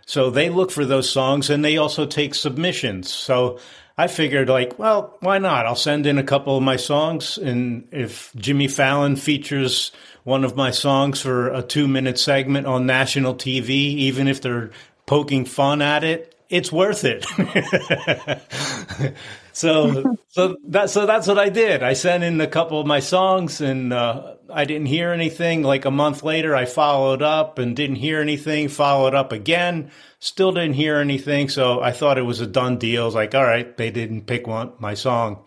so 0.08 0.30
they 0.30 0.48
look 0.48 0.70
for 0.70 0.86
those 0.86 1.10
songs 1.10 1.50
and 1.50 1.62
they 1.62 1.76
also 1.76 2.06
take 2.06 2.34
submissions. 2.34 3.12
So 3.12 3.58
I 3.98 4.06
figured, 4.06 4.48
like, 4.48 4.78
well, 4.78 5.14
why 5.20 5.36
not? 5.36 5.66
I'll 5.66 5.76
send 5.76 6.06
in 6.06 6.16
a 6.16 6.22
couple 6.22 6.56
of 6.56 6.62
my 6.62 6.76
songs. 6.76 7.36
And 7.36 7.86
if 7.92 8.32
Jimmy 8.34 8.68
Fallon 8.68 9.16
features 9.16 9.92
one 10.24 10.44
of 10.44 10.56
my 10.56 10.70
songs 10.70 11.20
for 11.20 11.52
a 11.52 11.60
two 11.60 11.86
minute 11.86 12.18
segment 12.18 12.66
on 12.66 12.86
national 12.86 13.34
TV, 13.34 13.68
even 13.68 14.28
if 14.28 14.40
they're 14.40 14.70
poking 15.04 15.44
fun 15.44 15.82
at 15.82 16.04
it, 16.04 16.34
it's 16.48 16.72
worth 16.72 17.04
it. 17.04 17.26
so 19.52 20.16
so 20.28 20.56
that 20.68 20.88
so 20.88 21.04
that's 21.04 21.26
what 21.26 21.38
I 21.38 21.50
did. 21.50 21.82
I 21.82 21.92
sent 21.92 22.24
in 22.24 22.40
a 22.40 22.46
couple 22.46 22.80
of 22.80 22.86
my 22.86 23.00
songs, 23.00 23.60
and 23.60 23.92
uh, 23.92 24.36
I 24.50 24.64
didn't 24.64 24.86
hear 24.86 25.12
anything. 25.12 25.62
Like 25.62 25.84
a 25.84 25.90
month 25.90 26.22
later, 26.22 26.54
I 26.54 26.64
followed 26.64 27.22
up 27.22 27.58
and 27.58 27.76
didn't 27.76 27.96
hear 27.96 28.20
anything. 28.20 28.68
Followed 28.68 29.14
up 29.14 29.32
again, 29.32 29.90
still 30.18 30.52
didn't 30.52 30.74
hear 30.74 30.96
anything. 30.96 31.48
So 31.48 31.80
I 31.80 31.92
thought 31.92 32.18
it 32.18 32.22
was 32.22 32.40
a 32.40 32.46
done 32.46 32.78
deal. 32.78 33.02
I 33.02 33.06
was 33.06 33.14
like, 33.14 33.34
all 33.34 33.44
right, 33.44 33.76
they 33.76 33.90
didn't 33.90 34.26
pick 34.26 34.46
one 34.46 34.72
my 34.78 34.94
song. 34.94 35.44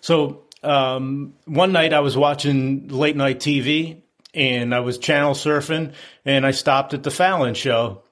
So 0.00 0.44
um, 0.62 1.34
one 1.44 1.72
night 1.72 1.92
I 1.92 2.00
was 2.00 2.16
watching 2.16 2.88
late 2.88 3.16
night 3.16 3.40
TV 3.40 4.02
and 4.34 4.74
I 4.74 4.80
was 4.80 4.98
channel 4.98 5.34
surfing, 5.34 5.92
and 6.24 6.46
I 6.46 6.52
stopped 6.52 6.94
at 6.94 7.02
the 7.02 7.10
Fallon 7.10 7.54
show 7.54 8.02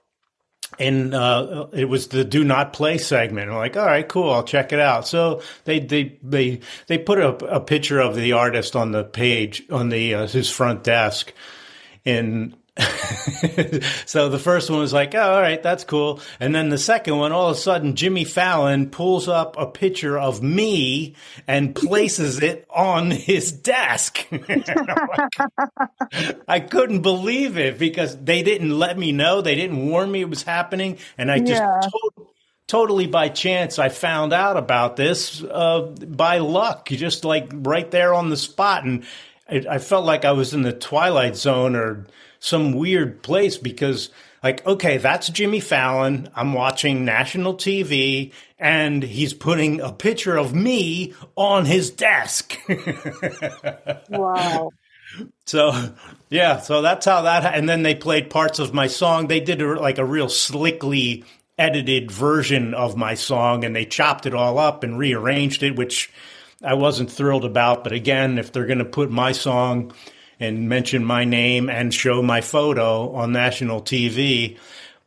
and 0.79 1.15
uh, 1.15 1.67
it 1.73 1.87
was 1.87 2.09
the 2.09 2.25
do 2.25 2.45
not 2.45 2.73
play 2.73 2.99
segment. 2.99 3.51
I'm 3.51 3.57
like, 3.57 3.77
all 3.77 3.87
right, 3.87 4.07
cool, 4.07 4.31
I'll 4.31 4.45
check 4.45 4.73
it 4.73 4.81
out. 4.81 5.07
So 5.07 5.43
they 5.65 5.81
they 5.81 6.19
they 6.23 6.61
they 6.87 6.99
put 6.99 7.19
a, 7.19 7.31
a 7.47 7.61
picture 7.61 8.01
of 8.01 8.15
the 8.15 8.33
artist 8.33 8.77
on 8.77 8.93
the 8.93 9.05
page 9.05 9.65
on 9.71 9.89
the 9.89 10.15
uh, 10.15 10.27
his 10.27 10.51
front 10.51 10.85
desk, 10.85 11.33
and 12.05 12.55
so 14.07 14.29
the 14.29 14.39
first 14.39 14.71
one 14.71 14.79
was 14.79 14.93
like, 14.93 15.15
oh, 15.15 15.21
all 15.21 15.41
right, 15.41 15.63
that's 15.63 15.85
cool. 15.85 16.21
And 16.39 16.55
then 16.55 16.69
the 16.69 16.79
second 16.79 17.17
one, 17.19 17.33
all 17.33 17.51
of 17.51 17.57
a 17.57 17.61
sudden, 17.61 17.97
Jimmy 17.97 18.25
Fallon 18.25 18.91
pulls 18.91 19.29
up 19.29 19.57
a 19.59 19.67
picture 19.67 20.19
of 20.19 20.43
me 20.43 21.15
and 21.47 21.75
places 21.75 22.43
it 22.43 22.67
on 22.71 23.11
his 23.11 23.53
desk. 23.53 24.27
I 26.49 26.61
couldn't 26.61 27.03
believe 27.03 27.59
it 27.59 27.79
because 27.79 28.17
they 28.17 28.43
didn't 28.43 28.79
let 28.79 28.99
me 28.99 29.13
know. 29.13 29.41
They 29.43 29.55
didn't 29.57 29.89
warn 29.89 30.11
me 30.11 30.23
it 30.23 30.31
was 30.31 30.43
happening. 30.43 30.99
And 31.19 31.31
I 31.31 31.39
just 31.39 31.63
yeah. 31.63 31.81
totally 31.83 32.31
totally 32.71 33.09
by 33.09 33.29
chance 33.29 33.81
I 33.81 33.89
found 33.89 34.33
out 34.33 34.57
about 34.57 34.95
this 34.95 35.43
uh, 35.43 35.93
by 36.07 36.39
luck, 36.39 36.89
just 36.89 37.25
like 37.25 37.51
right 37.53 37.91
there 37.91 38.15
on 38.15 38.31
the 38.31 38.37
spot, 38.37 38.85
and 38.85 39.05
it, 39.49 39.67
I 39.67 39.79
felt 39.79 40.05
like 40.05 40.25
I 40.25 40.31
was 40.33 40.55
in 40.55 40.63
the 40.63 40.73
Twilight 40.73 41.35
Zone 41.35 41.75
or 41.75 42.07
some 42.41 42.73
weird 42.73 43.23
place 43.23 43.57
because 43.57 44.11
like, 44.43 44.67
okay, 44.67 44.97
that's 44.97 45.29
Jimmy 45.29 45.61
Fallon. 45.61 46.31
I'm 46.35 46.55
watching 46.55 47.05
national 47.05 47.55
TV 47.55 48.33
and 48.59 49.03
he's 49.03 49.35
putting 49.35 49.81
a 49.81 49.93
picture 49.93 50.37
of 50.37 50.55
me 50.55 51.15
on 51.37 51.67
his 51.67 51.91
desk. 51.91 52.59
wow. 54.09 54.71
So, 55.45 55.95
yeah, 56.31 56.59
so 56.61 56.81
that's 56.81 57.05
how 57.05 57.23
that, 57.23 57.55
and 57.55 57.69
then 57.69 57.83
they 57.83 57.95
played 57.95 58.31
parts 58.31 58.59
of 58.59 58.73
my 58.73 58.87
song. 58.87 59.27
They 59.27 59.41
did 59.41 59.61
a, 59.61 59.79
like 59.79 59.99
a 59.99 60.05
real 60.05 60.29
slickly 60.31 61.25
edited 61.59 62.11
version 62.11 62.73
of 62.73 62.97
my 62.97 63.15
song 63.15 63.65
and 63.65 63.77
they 63.77 63.85
chopped 63.85 64.25
it 64.25 64.35
all 64.35 64.59
up 64.59 64.83
and 64.83 64.99
rearranged 64.99 65.63
it, 65.63 65.77
which 65.77 66.11
I 66.65 66.73
wasn't 66.75 67.13
thrilled 67.13 67.45
about. 67.45 67.85
But 67.85 67.93
again, 67.93 68.39
if 68.39 68.53
they're 68.53 68.67
going 68.67 68.79
to 68.79 68.85
put 68.87 69.11
my 69.11 69.33
song 69.33 69.93
and 70.41 70.69
mention 70.69 71.05
my 71.05 71.25
name 71.25 71.69
and 71.69 71.93
show 71.93 72.23
my 72.23 72.41
photo 72.41 73.13
on 73.13 73.31
national 73.33 73.83
TV, 73.83 74.59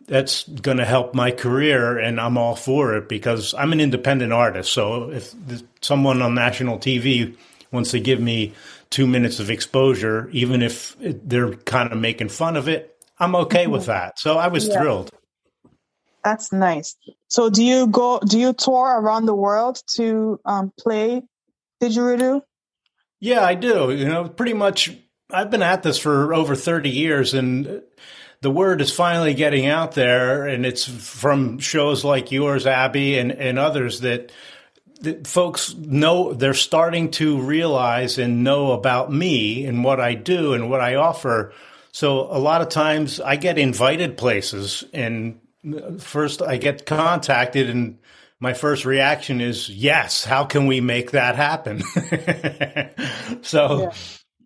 that's 0.05 0.43
going 0.47 0.77
to 0.77 0.85
help 0.85 1.15
my 1.15 1.31
career 1.31 1.97
and 1.97 2.19
I'm 2.19 2.37
all 2.37 2.55
for 2.55 2.95
it 2.95 3.09
because 3.09 3.53
I'm 3.55 3.73
an 3.73 3.79
independent 3.79 4.31
artist. 4.31 4.71
So 4.71 5.09
if 5.09 5.33
someone 5.81 6.21
on 6.21 6.35
national 6.35 6.77
TV 6.77 7.35
wants 7.71 7.91
to 7.91 7.99
give 7.99 8.19
me 8.19 8.53
two 8.89 9.07
minutes 9.07 9.39
of 9.39 9.49
exposure, 9.49 10.29
even 10.31 10.61
if 10.61 10.95
they're 10.99 11.53
kind 11.53 11.91
of 11.91 11.97
making 11.97 12.29
fun 12.29 12.55
of 12.55 12.67
it, 12.67 12.95
I'm 13.17 13.35
okay 13.35 13.67
with 13.67 13.87
that. 13.87 14.19
So 14.19 14.37
I 14.37 14.47
was 14.47 14.67
yeah. 14.67 14.79
thrilled. 14.79 15.09
That's 16.23 16.53
nice. 16.53 16.95
So 17.27 17.49
do 17.49 17.63
you 17.63 17.87
go, 17.87 18.19
do 18.19 18.39
you 18.39 18.53
tour 18.53 18.99
around 18.99 19.25
the 19.25 19.35
world 19.35 19.81
to 19.95 20.39
um, 20.45 20.71
play 20.79 21.21
Didgeridoo? 21.81 22.41
Yeah, 23.19 23.43
I 23.43 23.55
do. 23.55 23.91
You 23.91 24.05
know, 24.05 24.29
pretty 24.29 24.53
much 24.53 24.95
I've 25.33 25.49
been 25.49 25.63
at 25.63 25.83
this 25.83 25.97
for 25.97 26.33
over 26.33 26.55
30 26.55 26.89
years 26.89 27.33
and 27.33 27.81
the 28.41 28.51
word 28.51 28.81
is 28.81 28.91
finally 28.91 29.33
getting 29.33 29.65
out 29.65 29.93
there 29.93 30.45
and 30.45 30.65
it's 30.65 30.85
from 30.85 31.59
shows 31.59 32.03
like 32.03 32.31
yours, 32.31 32.67
Abby, 32.67 33.17
and, 33.17 33.31
and 33.31 33.57
others 33.57 34.01
that, 34.01 34.31
that 35.01 35.25
folks 35.25 35.73
know 35.73 36.33
they're 36.33 36.53
starting 36.53 37.11
to 37.11 37.39
realize 37.39 38.17
and 38.17 38.43
know 38.43 38.73
about 38.73 39.11
me 39.11 39.65
and 39.65 39.83
what 39.83 39.99
I 39.99 40.13
do 40.13 40.53
and 40.53 40.69
what 40.69 40.81
I 40.81 40.95
offer. 40.95 41.53
So 41.91 42.21
a 42.21 42.37
lot 42.37 42.61
of 42.61 42.69
times 42.69 43.19
I 43.19 43.35
get 43.37 43.57
invited 43.57 44.17
places 44.17 44.83
and 44.93 45.39
first 45.99 46.41
I 46.41 46.57
get 46.57 46.85
contacted 46.85 47.69
and 47.69 47.99
my 48.39 48.53
first 48.53 48.83
reaction 48.83 49.39
is 49.39 49.69
yes 49.69 50.25
how 50.25 50.43
can 50.43 50.67
we 50.67 50.81
make 50.81 51.11
that 51.11 51.37
happen 51.37 51.81
so 53.41 53.83
yeah. 53.83 53.93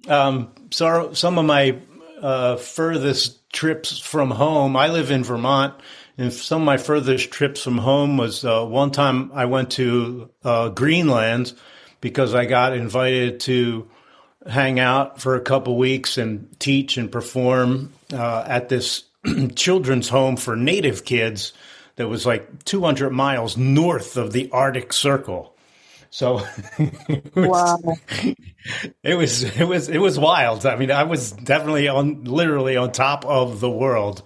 Um, 0.07 0.51
so 0.71 1.13
some 1.13 1.37
of 1.37 1.45
my 1.45 1.79
uh, 2.21 2.57
furthest 2.57 3.51
trips 3.51 3.99
from 3.99 4.31
home, 4.31 4.75
I 4.75 4.87
live 4.87 5.11
in 5.11 5.23
Vermont, 5.23 5.73
and 6.17 6.33
some 6.33 6.61
of 6.61 6.65
my 6.65 6.77
furthest 6.77 7.31
trips 7.31 7.63
from 7.63 7.77
home 7.77 8.17
was 8.17 8.43
uh, 8.43 8.65
one 8.65 8.91
time 8.91 9.31
I 9.33 9.45
went 9.45 9.71
to 9.71 10.29
uh, 10.43 10.69
Greenland 10.69 11.53
because 12.01 12.33
I 12.33 12.45
got 12.45 12.73
invited 12.73 13.39
to 13.41 13.87
hang 14.47 14.79
out 14.79 15.21
for 15.21 15.35
a 15.35 15.41
couple 15.41 15.77
weeks 15.77 16.17
and 16.17 16.59
teach 16.59 16.97
and 16.97 17.11
perform 17.11 17.93
uh, 18.13 18.43
at 18.47 18.69
this 18.69 19.03
children's 19.55 20.09
home 20.09 20.37
for 20.37 20.55
native 20.55 21.05
kids 21.05 21.53
that 21.97 22.07
was 22.07 22.25
like 22.25 22.63
200 22.63 23.09
miles 23.11 23.57
north 23.57 24.17
of 24.17 24.31
the 24.31 24.49
Arctic 24.51 24.93
Circle. 24.93 25.56
So 26.17 26.41
it 26.79 27.35
was, 27.35 27.47
wow. 27.47 27.93
it 29.03 29.13
was 29.15 29.43
it 29.43 29.65
was 29.65 29.87
it 29.87 29.99
was 29.99 30.17
wild. 30.17 30.65
I 30.65 30.75
mean, 30.75 30.89
I 30.89 31.03
was 31.03 31.31
definitely 31.31 31.89
on 31.89 32.23
literally 32.23 32.75
on 32.75 32.91
top 32.91 33.23
of 33.23 33.59
the 33.59 33.69
world, 33.69 34.23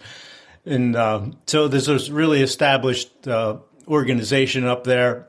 and 0.65 0.95
uh, 0.95 1.31
so 1.47 1.67
there's 1.67 1.89
a 1.89 2.13
really 2.13 2.41
established 2.43 3.27
uh, 3.27 3.57
organization 3.89 4.63
up 4.67 4.85
there, 4.85 5.27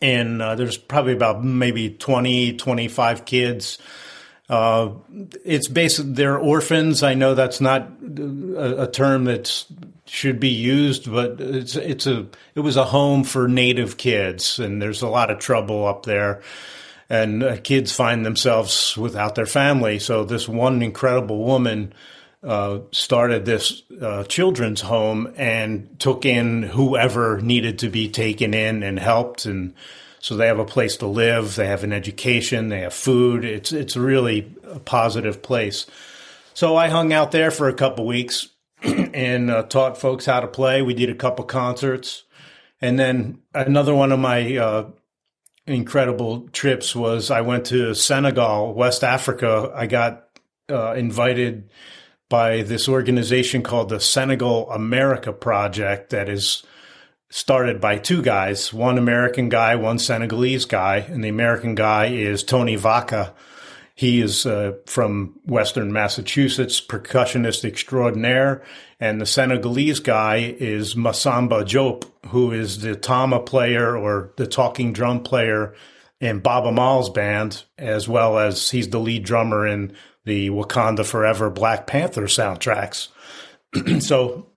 and 0.00 0.40
uh, 0.40 0.54
there's 0.54 0.76
probably 0.76 1.14
about 1.14 1.42
maybe 1.42 1.90
20, 1.90 2.56
25 2.56 3.24
kids. 3.24 3.78
Uh, 4.48 4.92
it's 5.44 5.66
basically 5.66 6.12
they're 6.12 6.38
orphans. 6.38 7.02
I 7.02 7.14
know 7.14 7.34
that's 7.34 7.60
not 7.60 7.90
a, 8.00 8.84
a 8.84 8.86
term 8.92 9.24
that's 9.24 9.66
should 10.06 10.38
be 10.38 10.50
used, 10.50 11.10
but 11.10 11.40
it's 11.40 11.76
it's 11.76 12.06
a 12.06 12.26
it 12.54 12.60
was 12.60 12.76
a 12.76 12.84
home 12.84 13.24
for 13.24 13.48
native 13.48 13.96
kids, 13.96 14.58
and 14.58 14.80
there's 14.80 15.02
a 15.02 15.08
lot 15.08 15.30
of 15.30 15.38
trouble 15.38 15.86
up 15.86 16.04
there, 16.04 16.42
and 17.08 17.42
uh, 17.42 17.56
kids 17.56 17.92
find 17.92 18.24
themselves 18.24 18.96
without 18.96 19.34
their 19.34 19.46
family. 19.46 19.98
So 19.98 20.24
this 20.24 20.48
one 20.48 20.82
incredible 20.82 21.44
woman 21.44 21.94
uh, 22.42 22.80
started 22.92 23.46
this 23.46 23.82
uh, 24.00 24.24
children's 24.24 24.82
home 24.82 25.32
and 25.36 25.98
took 25.98 26.26
in 26.26 26.62
whoever 26.62 27.40
needed 27.40 27.78
to 27.78 27.88
be 27.88 28.08
taken 28.08 28.52
in 28.52 28.82
and 28.82 28.98
helped, 28.98 29.46
and 29.46 29.74
so 30.20 30.36
they 30.36 30.46
have 30.46 30.58
a 30.58 30.66
place 30.66 30.98
to 30.98 31.06
live, 31.06 31.56
they 31.56 31.66
have 31.66 31.84
an 31.84 31.92
education, 31.92 32.68
they 32.68 32.80
have 32.80 32.94
food. 32.94 33.44
It's 33.44 33.72
it's 33.72 33.96
really 33.96 34.54
a 34.64 34.80
positive 34.80 35.42
place. 35.42 35.86
So 36.52 36.76
I 36.76 36.88
hung 36.88 37.12
out 37.12 37.32
there 37.32 37.50
for 37.50 37.68
a 37.68 37.74
couple 37.74 38.06
weeks 38.06 38.48
and 39.14 39.50
uh, 39.50 39.62
taught 39.62 39.98
folks 39.98 40.26
how 40.26 40.40
to 40.40 40.46
play. 40.46 40.82
We 40.82 40.94
did 40.94 41.08
a 41.08 41.14
couple 41.14 41.44
concerts. 41.44 42.24
And 42.80 42.98
then 42.98 43.38
another 43.54 43.94
one 43.94 44.12
of 44.12 44.18
my 44.18 44.56
uh, 44.56 44.90
incredible 45.66 46.48
trips 46.48 46.94
was 46.94 47.30
I 47.30 47.40
went 47.40 47.66
to 47.66 47.94
Senegal, 47.94 48.74
West 48.74 49.02
Africa. 49.02 49.72
I 49.74 49.86
got 49.86 50.28
uh, 50.70 50.92
invited 50.92 51.70
by 52.28 52.62
this 52.62 52.88
organization 52.88 53.62
called 53.62 53.88
the 53.88 54.00
Senegal 54.00 54.70
America 54.70 55.32
Project 55.32 56.10
that 56.10 56.28
is 56.28 56.62
started 57.30 57.80
by 57.80 57.98
two 57.98 58.22
guys, 58.22 58.72
one 58.72 58.98
American 58.98 59.48
guy, 59.48 59.76
one 59.76 59.98
Senegalese 59.98 60.66
guy. 60.66 60.98
And 60.98 61.24
the 61.24 61.28
American 61.28 61.74
guy 61.74 62.06
is 62.06 62.42
Tony 62.42 62.76
Vacca 62.76 63.32
he 63.94 64.20
is 64.20 64.44
uh, 64.44 64.72
from 64.86 65.38
Western 65.46 65.92
Massachusetts, 65.92 66.80
percussionist 66.80 67.64
extraordinaire. 67.64 68.62
And 68.98 69.20
the 69.20 69.26
Senegalese 69.26 70.00
guy 70.00 70.56
is 70.58 70.94
Massamba 70.94 71.64
Diop, 71.64 72.04
who 72.28 72.50
is 72.50 72.80
the 72.80 72.96
tama 72.96 73.40
player 73.40 73.96
or 73.96 74.32
the 74.36 74.48
talking 74.48 74.92
drum 74.92 75.22
player 75.22 75.74
in 76.20 76.40
Baaba 76.40 76.72
Maal's 76.72 77.10
band, 77.10 77.64
as 77.78 78.08
well 78.08 78.38
as 78.38 78.70
he's 78.70 78.88
the 78.88 78.98
lead 78.98 79.24
drummer 79.24 79.66
in 79.66 79.94
the 80.24 80.50
Wakanda 80.50 81.06
Forever 81.06 81.50
Black 81.50 81.86
Panther 81.86 82.22
soundtracks. 82.22 83.08
so 84.00 84.48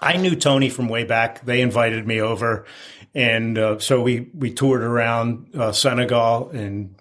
I 0.00 0.16
knew 0.16 0.34
Tony 0.34 0.68
from 0.68 0.88
way 0.88 1.04
back. 1.04 1.44
They 1.44 1.60
invited 1.60 2.06
me 2.06 2.20
over. 2.20 2.64
And 3.14 3.56
uh, 3.56 3.78
so 3.78 4.02
we, 4.02 4.30
we 4.34 4.52
toured 4.52 4.82
around 4.82 5.54
uh, 5.54 5.70
Senegal 5.70 6.50
and 6.50 6.93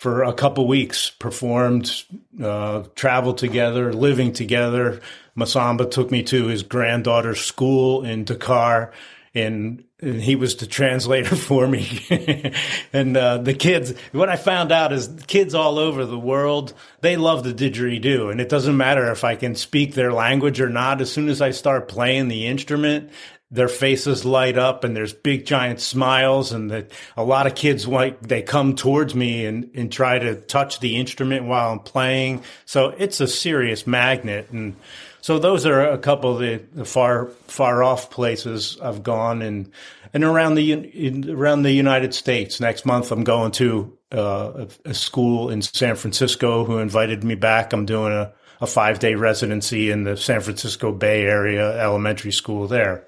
for 0.00 0.22
a 0.22 0.32
couple 0.32 0.66
weeks, 0.66 1.10
performed, 1.10 2.04
uh, 2.42 2.84
traveled 2.94 3.36
together, 3.36 3.92
living 3.92 4.32
together. 4.32 4.98
Massamba 5.36 5.90
took 5.90 6.10
me 6.10 6.22
to 6.22 6.46
his 6.46 6.62
granddaughter's 6.62 7.42
school 7.42 8.02
in 8.02 8.24
Dakar, 8.24 8.92
and, 9.34 9.84
and 10.00 10.20
he 10.20 10.34
was 10.36 10.56
the 10.56 10.66
translator 10.66 11.36
for 11.36 11.66
me. 11.66 12.52
and 12.92 13.16
uh, 13.16 13.38
the 13.38 13.54
kids, 13.54 13.94
what 14.12 14.28
I 14.28 14.36
found 14.36 14.72
out 14.72 14.92
is 14.92 15.08
kids 15.26 15.54
all 15.54 15.78
over 15.78 16.04
the 16.04 16.18
world, 16.18 16.74
they 17.00 17.16
love 17.16 17.44
the 17.44 17.54
didgeridoo, 17.54 18.30
and 18.30 18.40
it 18.40 18.48
doesn't 18.48 18.76
matter 18.76 19.10
if 19.10 19.24
I 19.24 19.36
can 19.36 19.54
speak 19.54 19.94
their 19.94 20.12
language 20.12 20.60
or 20.60 20.68
not. 20.68 21.00
As 21.00 21.12
soon 21.12 21.28
as 21.28 21.40
I 21.40 21.50
start 21.50 21.88
playing 21.88 22.28
the 22.28 22.46
instrument, 22.46 23.10
their 23.52 23.68
faces 23.68 24.24
light 24.24 24.56
up 24.56 24.84
and 24.84 24.94
there's 24.94 25.12
big 25.12 25.44
giant 25.44 25.80
smiles 25.80 26.52
and 26.52 26.70
a 27.16 27.24
lot 27.24 27.48
of 27.48 27.56
kids 27.56 27.86
like 27.86 28.20
they 28.20 28.42
come 28.42 28.76
towards 28.76 29.12
me 29.14 29.44
and, 29.44 29.70
and 29.74 29.90
try 29.90 30.20
to 30.20 30.36
touch 30.36 30.78
the 30.78 30.96
instrument 30.96 31.46
while 31.46 31.72
I'm 31.72 31.80
playing. 31.80 32.44
So 32.64 32.90
it's 32.90 33.20
a 33.20 33.26
serious 33.26 33.88
magnet. 33.88 34.50
And 34.50 34.76
so 35.20 35.38
those 35.38 35.66
are 35.66 35.80
a 35.82 35.98
couple 35.98 36.34
of 36.34 36.40
the, 36.40 36.62
the 36.72 36.84
far, 36.84 37.26
far 37.46 37.82
off 37.82 38.10
places 38.10 38.78
I've 38.82 39.02
gone 39.02 39.42
and, 39.42 39.70
and 40.14 40.24
around 40.24 40.54
the, 40.54 40.72
in, 40.72 41.28
around 41.30 41.62
the 41.62 41.72
United 41.72 42.14
States. 42.14 42.60
Next 42.60 42.86
month, 42.86 43.12
I'm 43.12 43.24
going 43.24 43.52
to 43.52 43.96
uh, 44.12 44.66
a, 44.84 44.90
a 44.90 44.94
school 44.94 45.50
in 45.50 45.62
San 45.62 45.96
Francisco 45.96 46.64
who 46.64 46.78
invited 46.78 47.22
me 47.22 47.34
back. 47.34 47.72
I'm 47.72 47.86
doing 47.86 48.12
a, 48.12 48.32
a 48.60 48.66
five 48.66 48.98
day 48.98 49.14
residency 49.14 49.90
in 49.90 50.04
the 50.04 50.16
San 50.16 50.40
Francisco 50.40 50.92
Bay 50.92 51.24
Area 51.24 51.78
elementary 51.80 52.32
school 52.32 52.66
there. 52.66 53.06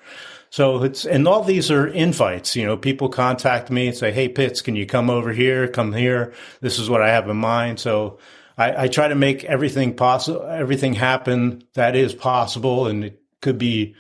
So 0.51 0.83
it's, 0.83 1.07
and 1.07 1.27
all 1.27 1.43
these 1.43 1.71
are 1.71 1.87
invites. 1.87 2.55
You 2.55 2.67
know, 2.67 2.77
people 2.77 3.09
contact 3.09 3.71
me 3.71 3.89
and 3.89 3.97
say, 3.97 4.13
Hey, 4.13 4.29
Pitz, 4.29 4.61
can 4.61 4.77
you 4.77 4.85
come 4.85 5.09
over 5.09 5.33
here? 5.33 5.67
Come 5.67 5.95
here. 5.95 6.35
This 6.61 6.79
is 6.79 6.91
what 6.91 7.01
I 7.01 7.09
have 7.09 7.29
in 7.29 7.39
mind. 7.39 7.81
So 7.81 8.19
I, 8.57 8.85
I 8.85 8.89
try 8.89 9.09
to 9.09 9.15
make 9.15 9.45
everything 9.45 9.95
possible, 9.95 10.43
everything 10.43 10.95
happen 10.95 11.65
that 11.75 11.97
is 11.97 12.15
possible. 12.15 12.87
And 12.87 13.05
it 13.05 13.23
could 13.41 13.59
be, 13.59 13.95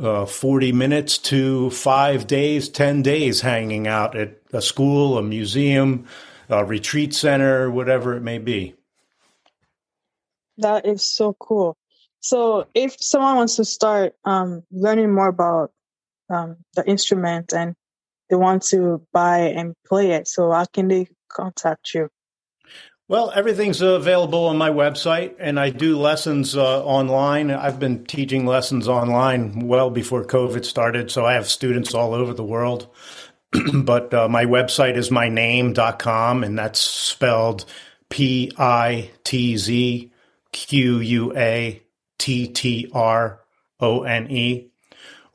uh, 0.00 0.26
40 0.26 0.72
minutes 0.72 1.18
to 1.18 1.70
five 1.70 2.26
days, 2.26 2.68
10 2.68 3.02
days 3.02 3.40
hanging 3.40 3.86
out 3.86 4.16
at 4.16 4.38
a 4.52 4.60
school, 4.60 5.18
a 5.18 5.22
museum, 5.22 6.06
a 6.48 6.64
retreat 6.64 7.14
center, 7.14 7.70
whatever 7.70 8.14
it 8.14 8.20
may 8.20 8.38
be. 8.38 8.74
That 10.58 10.86
is 10.86 11.06
so 11.06 11.34
cool. 11.38 11.76
So, 12.20 12.66
if 12.74 12.96
someone 12.98 13.36
wants 13.36 13.56
to 13.56 13.64
start 13.64 14.14
um, 14.24 14.64
learning 14.70 15.14
more 15.14 15.28
about 15.28 15.70
um, 16.28 16.56
the 16.74 16.88
instrument 16.88 17.52
and 17.52 17.74
they 18.28 18.36
want 18.36 18.62
to 18.64 19.06
buy 19.12 19.38
and 19.38 19.74
play 19.86 20.12
it. 20.12 20.28
So 20.28 20.50
how 20.50 20.64
can 20.64 20.88
they 20.88 21.08
contact 21.28 21.94
you? 21.94 22.08
Well, 23.08 23.30
everything's 23.32 23.82
available 23.82 24.46
on 24.46 24.58
my 24.58 24.70
website, 24.70 25.36
and 25.38 25.60
I 25.60 25.70
do 25.70 25.96
lessons 25.96 26.56
uh, 26.56 26.84
online. 26.84 27.52
I've 27.52 27.78
been 27.78 28.04
teaching 28.04 28.46
lessons 28.46 28.88
online 28.88 29.68
well 29.68 29.90
before 29.90 30.24
COVID 30.24 30.64
started, 30.64 31.12
so 31.12 31.24
I 31.24 31.34
have 31.34 31.48
students 31.48 31.94
all 31.94 32.14
over 32.14 32.34
the 32.34 32.42
world. 32.42 32.88
but 33.74 34.12
uh, 34.12 34.28
my 34.28 34.44
website 34.44 34.96
is 34.96 35.10
myname.com, 35.10 36.42
and 36.42 36.58
that's 36.58 36.80
spelled 36.80 37.64
P 38.08 38.50
I 38.58 39.10
T 39.22 39.56
Z 39.56 40.10
Q 40.50 40.98
U 40.98 41.36
A 41.36 41.80
T 42.18 42.48
T 42.48 42.90
R 42.92 43.40
O 43.78 44.02
N 44.02 44.32
E 44.32 44.70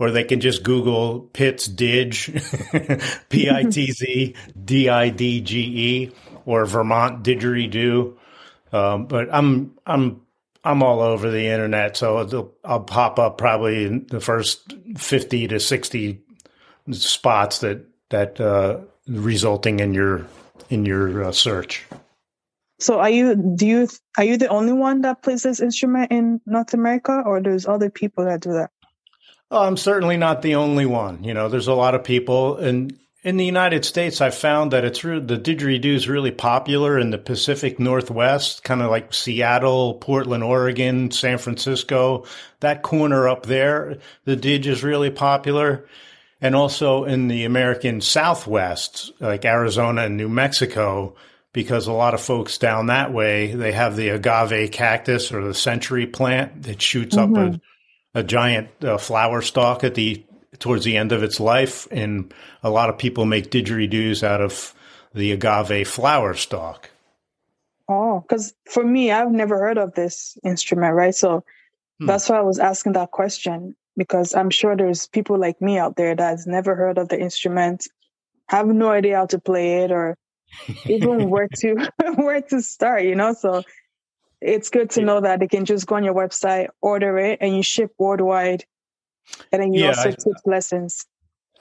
or 0.02 0.10
they 0.10 0.24
can 0.24 0.40
just 0.40 0.64
Google 0.64 1.30
Pitz 1.32 1.68
Didge, 1.68 2.34
P 3.30 3.52
I 3.52 3.64
T 3.66 3.92
Z 3.92 4.36
D 4.66 4.90
I 4.90 5.10
D 5.10 5.42
G 5.42 5.60
E, 5.60 6.12
or 6.52 6.66
Vermont 6.66 7.24
Didgeridoo. 7.24 8.16
Um, 8.74 9.06
but 9.06 9.28
I'm 9.32 9.74
I'm 9.86 10.22
I'm 10.64 10.84
all 10.84 11.00
over 11.02 11.32
the 11.32 11.48
internet, 11.48 11.98
so 11.98 12.54
I'll 12.64 12.82
pop 12.82 13.20
up 13.20 13.38
probably 13.38 13.86
in 13.86 14.06
the 14.08 14.20
first 14.20 14.76
fifty 14.98 15.48
to 15.48 15.60
sixty 15.60 16.22
spots 16.92 17.60
that 17.60 17.86
that 18.10 18.40
uh, 18.40 18.80
resulting 19.08 19.80
in 19.80 19.94
your 19.94 20.26
in 20.70 20.86
your 20.86 21.24
uh, 21.24 21.32
search. 21.32 21.86
So 22.80 23.00
are 23.00 23.10
you 23.10 23.36
do 23.36 23.68
you 23.68 23.88
are 24.18 24.24
you 24.24 24.38
the 24.38 24.48
only 24.48 24.74
one 24.74 25.02
that 25.02 25.22
plays 25.22 25.44
this 25.44 25.60
instrument 25.60 26.12
in 26.12 26.42
North 26.46 26.74
America, 26.74 27.22
or 27.26 27.42
there's 27.42 27.68
other 27.68 27.90
people 27.90 28.26
that 28.26 28.42
do 28.42 28.54
that? 28.54 28.72
Oh, 29.52 29.64
I'm 29.64 29.78
certainly 29.78 30.16
not 30.16 30.42
the 30.42 30.56
only 30.56 30.86
one. 30.86 31.24
You 31.24 31.34
know, 31.34 31.50
there's 31.50 31.68
a 31.68 31.74
lot 31.74 31.94
of 31.94 32.04
people, 32.04 32.58
and 32.58 32.98
in 33.24 33.38
the 33.38 33.46
United 33.46 33.86
States, 33.86 34.20
I've 34.20 34.36
found 34.36 34.72
that 34.72 34.84
it's 34.84 35.04
really, 35.04 35.26
the 35.26 35.38
didgeridoo 35.38 35.94
is 35.94 36.10
really 36.10 36.32
popular 36.32 36.98
in 36.98 37.12
the 37.12 37.18
Pacific 37.18 37.80
Northwest, 37.80 38.64
kind 38.64 38.82
of 38.82 38.90
like 38.90 39.14
Seattle, 39.14 39.96
Portland, 39.96 40.44
Oregon, 40.44 41.12
San 41.12 41.38
Francisco, 41.38 42.26
that 42.62 42.82
corner 42.82 43.28
up 43.28 43.46
there. 43.46 44.00
The 44.26 44.36
didge 44.36 44.66
is 44.66 44.84
really 44.84 45.12
popular. 45.12 45.88
And 46.42 46.56
also 46.56 47.04
in 47.04 47.28
the 47.28 47.46
American 47.46 48.02
Southwest, 48.02 49.12
like 49.20 49.46
Arizona 49.46 50.06
and 50.06 50.18
New 50.18 50.30
Mexico, 50.30 51.16
because 51.54 51.86
a 51.86 51.94
lot 51.94 52.16
of 52.16 52.22
folks 52.22 52.58
down 52.58 52.88
that 52.88 53.14
way, 53.14 53.54
they 53.54 53.72
have 53.74 53.96
the 53.96 54.10
agave 54.10 54.72
cactus 54.72 55.32
or 55.32 55.44
the 55.44 55.54
century 55.54 56.08
plant 56.08 56.64
that 56.64 56.82
shoots 56.82 57.16
mm-hmm. 57.16 57.36
up 57.36 57.54
a 57.56 57.62
a 58.14 58.24
giant 58.24 58.70
uh, 58.84 58.98
flower 58.98 59.42
stalk 59.42 59.84
at 59.84 59.96
the 59.96 60.24
towards 60.60 60.84
the 60.84 60.98
end 60.98 61.12
of 61.12 61.24
its 61.24 61.40
life, 61.40 61.88
and 61.92 62.34
a 62.64 62.70
lot 62.70 62.90
of 62.90 62.98
people 62.98 63.26
make 63.26 63.52
didgeridoos 63.52 64.24
out 64.24 64.42
of 64.42 64.74
the 65.14 65.32
agave 65.32 65.88
flower 65.88 66.34
stalk. 66.34 66.90
Oh, 67.90 68.22
because 68.22 68.54
for 68.70 68.84
me, 68.84 69.12
I've 69.12 69.32
never 69.32 69.58
heard 69.58 69.78
of 69.78 69.94
this 69.94 70.38
instrument, 70.44 70.94
right? 70.94 71.16
So 71.16 71.44
hmm. 72.00 72.06
that's 72.06 72.30
why 72.30 72.38
I 72.38 72.42
was 72.42 72.60
asking 72.60 72.94
that 72.94 73.12
question 73.12 73.76
because 73.98 74.34
I'm 74.34 74.50
sure 74.50 74.76
there's 74.76 75.08
people 75.08 75.38
like 75.38 75.62
me 75.62 75.78
out 75.78 75.96
there 75.96 76.16
that's 76.16 76.48
never 76.48 76.76
heard 76.76 76.98
of 76.98 77.10
the 77.10 77.20
instrument, 77.20 77.88
have 78.48 78.68
no 78.68 78.90
idea 78.90 79.18
how 79.18 79.26
to 79.28 79.40
play 79.40 79.84
it, 79.84 79.92
or 79.92 80.18
even 80.86 81.30
where 81.30 81.48
to 81.60 81.92
where 82.16 82.42
to 82.42 82.62
start. 82.62 83.04
You 83.04 83.16
know, 83.16 83.34
so 83.34 83.64
it's 84.40 84.70
good 84.70 84.90
to 84.92 85.02
know 85.02 85.22
that 85.22 85.40
they 85.40 85.48
can 85.48 85.66
just 85.66 85.86
go 85.86 85.96
on 85.96 86.04
your 86.04 86.16
website, 86.16 86.70
order 86.82 87.18
it, 87.18 87.40
and 87.42 87.56
you 87.56 87.64
ship 87.64 87.94
worldwide. 87.98 88.66
And 89.52 89.62
then 89.62 89.74
you 89.74 89.82
yeah, 89.84 89.90
also 89.90 90.10
I, 90.10 90.12
teach 90.12 90.38
lessons. 90.46 91.06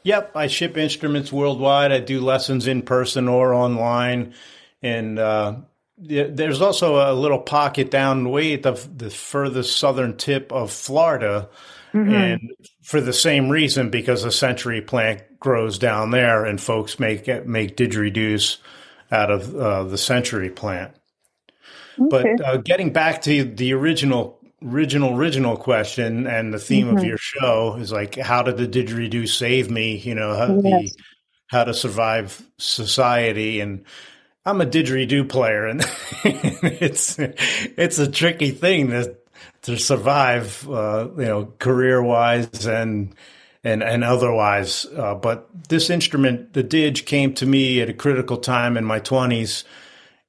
Yep, 0.03 0.37
I 0.37 0.47
ship 0.47 0.77
instruments 0.77 1.33
worldwide. 1.33 1.93
I 1.93 2.01
do 2.01 2.21
lessons 2.21 2.67
in 2.67 2.83
person 2.83 3.29
or 3.29 3.53
online, 3.53 4.35
and 4.83 5.19
uh, 5.19 5.57
there's 5.99 6.63
also 6.63 7.13
a 7.13 7.15
little 7.15 7.39
pocket 7.41 7.91
down 7.91 8.31
way 8.31 8.55
at 8.55 8.63
the, 8.63 8.73
the 8.97 9.11
furthest 9.11 9.77
southern 9.77 10.17
tip 10.17 10.51
of 10.53 10.71
Florida. 10.71 11.49
Mm-hmm. 11.93 12.15
And 12.15 12.51
for 12.83 13.01
the 13.01 13.13
same 13.13 13.51
reason, 13.51 13.91
because 13.91 14.25
a 14.25 14.33
century 14.33 14.81
plant 14.81 15.23
grows 15.39 15.79
down 15.79 16.11
there 16.11 16.45
and 16.45 16.61
folks 16.61 16.99
make, 16.99 17.27
make 17.47 17.77
didgeridoos 17.77 18.59
out 19.11 19.31
of 19.31 19.55
uh, 19.55 19.85
the 19.85 19.99
century 19.99 20.51
plant. 20.51 20.95
Okay. 22.01 22.37
But 22.39 22.47
uh, 22.47 22.57
getting 22.59 22.93
back 22.93 23.23
to 23.23 23.45
the 23.45 23.75
original 23.75 24.40
original 24.65 25.17
original 25.17 25.57
question 25.57 26.27
and 26.27 26.53
the 26.53 26.59
theme 26.59 26.89
mm-hmm. 26.89 26.99
of 26.99 27.05
your 27.05 27.19
show 27.19 27.77
is 27.81 27.93
like 27.93 28.17
how 28.17 28.43
did 28.43 28.57
the 28.57 28.69
didgeridoo 28.69 29.27
save 29.27 29.71
me 29.71 29.97
you 29.97 30.15
know 30.15 30.35
how, 30.35 30.61
yes. 30.63 30.63
the, 30.63 31.03
how 31.47 31.65
to 31.65 31.73
survive 31.73 32.43
society 32.59 33.61
and 33.61 33.85
i'm 34.45 34.61
a 34.61 34.67
didgeridoo 34.67 35.27
player 35.29 35.67
and 35.67 35.81
it's 36.25 37.17
it's 37.19 37.99
a 37.99 38.11
tricky 38.11 38.51
thing 38.51 38.91
to 38.91 39.17
to 39.63 39.79
survive 39.79 40.69
uh, 40.71 41.09
you 41.17 41.25
know 41.25 41.47
career 41.59 42.03
wise 42.03 42.67
and 42.67 43.15
and 43.65 43.83
and 43.83 44.05
otherwise 44.05 44.87
uh, 44.97 45.15
but 45.15 45.49
this 45.69 45.89
instrument 45.89 46.53
the 46.53 46.63
didge 46.63 47.07
came 47.07 47.33
to 47.33 47.47
me 47.47 47.81
at 47.81 47.89
a 47.89 47.95
critical 47.95 48.37
time 48.37 48.77
in 48.77 48.85
my 48.85 49.01
20s 49.01 49.65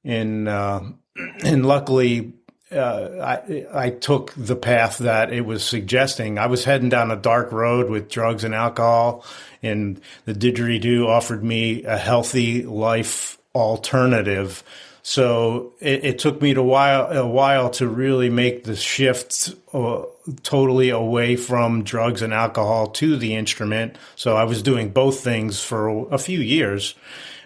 in 0.04 0.48
uh, 0.48 0.82
and 1.44 1.66
luckily 1.66 2.32
uh, 2.72 3.40
I, 3.46 3.66
I 3.72 3.90
took 3.90 4.32
the 4.36 4.56
path 4.56 4.98
that 4.98 5.32
it 5.32 5.42
was 5.42 5.64
suggesting. 5.64 6.38
I 6.38 6.46
was 6.46 6.64
heading 6.64 6.88
down 6.88 7.10
a 7.10 7.16
dark 7.16 7.52
road 7.52 7.90
with 7.90 8.08
drugs 8.08 8.44
and 8.44 8.54
alcohol, 8.54 9.24
and 9.62 10.00
the 10.24 10.34
didgeridoo 10.34 11.06
offered 11.06 11.44
me 11.44 11.84
a 11.84 11.96
healthy 11.96 12.64
life 12.64 13.38
alternative. 13.54 14.64
So 15.02 15.72
it, 15.80 16.04
it 16.04 16.18
took 16.18 16.40
me 16.40 16.54
a 16.54 16.62
while, 16.62 17.06
a 17.10 17.26
while 17.26 17.70
to 17.70 17.88
really 17.88 18.30
make 18.30 18.64
the 18.64 18.76
shift 18.76 19.54
uh, 19.72 20.02
totally 20.42 20.90
away 20.90 21.36
from 21.36 21.82
drugs 21.82 22.22
and 22.22 22.32
alcohol 22.32 22.86
to 22.88 23.16
the 23.16 23.34
instrument. 23.34 23.96
So 24.14 24.36
I 24.36 24.44
was 24.44 24.62
doing 24.62 24.90
both 24.90 25.20
things 25.20 25.60
for 25.60 26.08
a 26.12 26.18
few 26.18 26.38
years, 26.38 26.94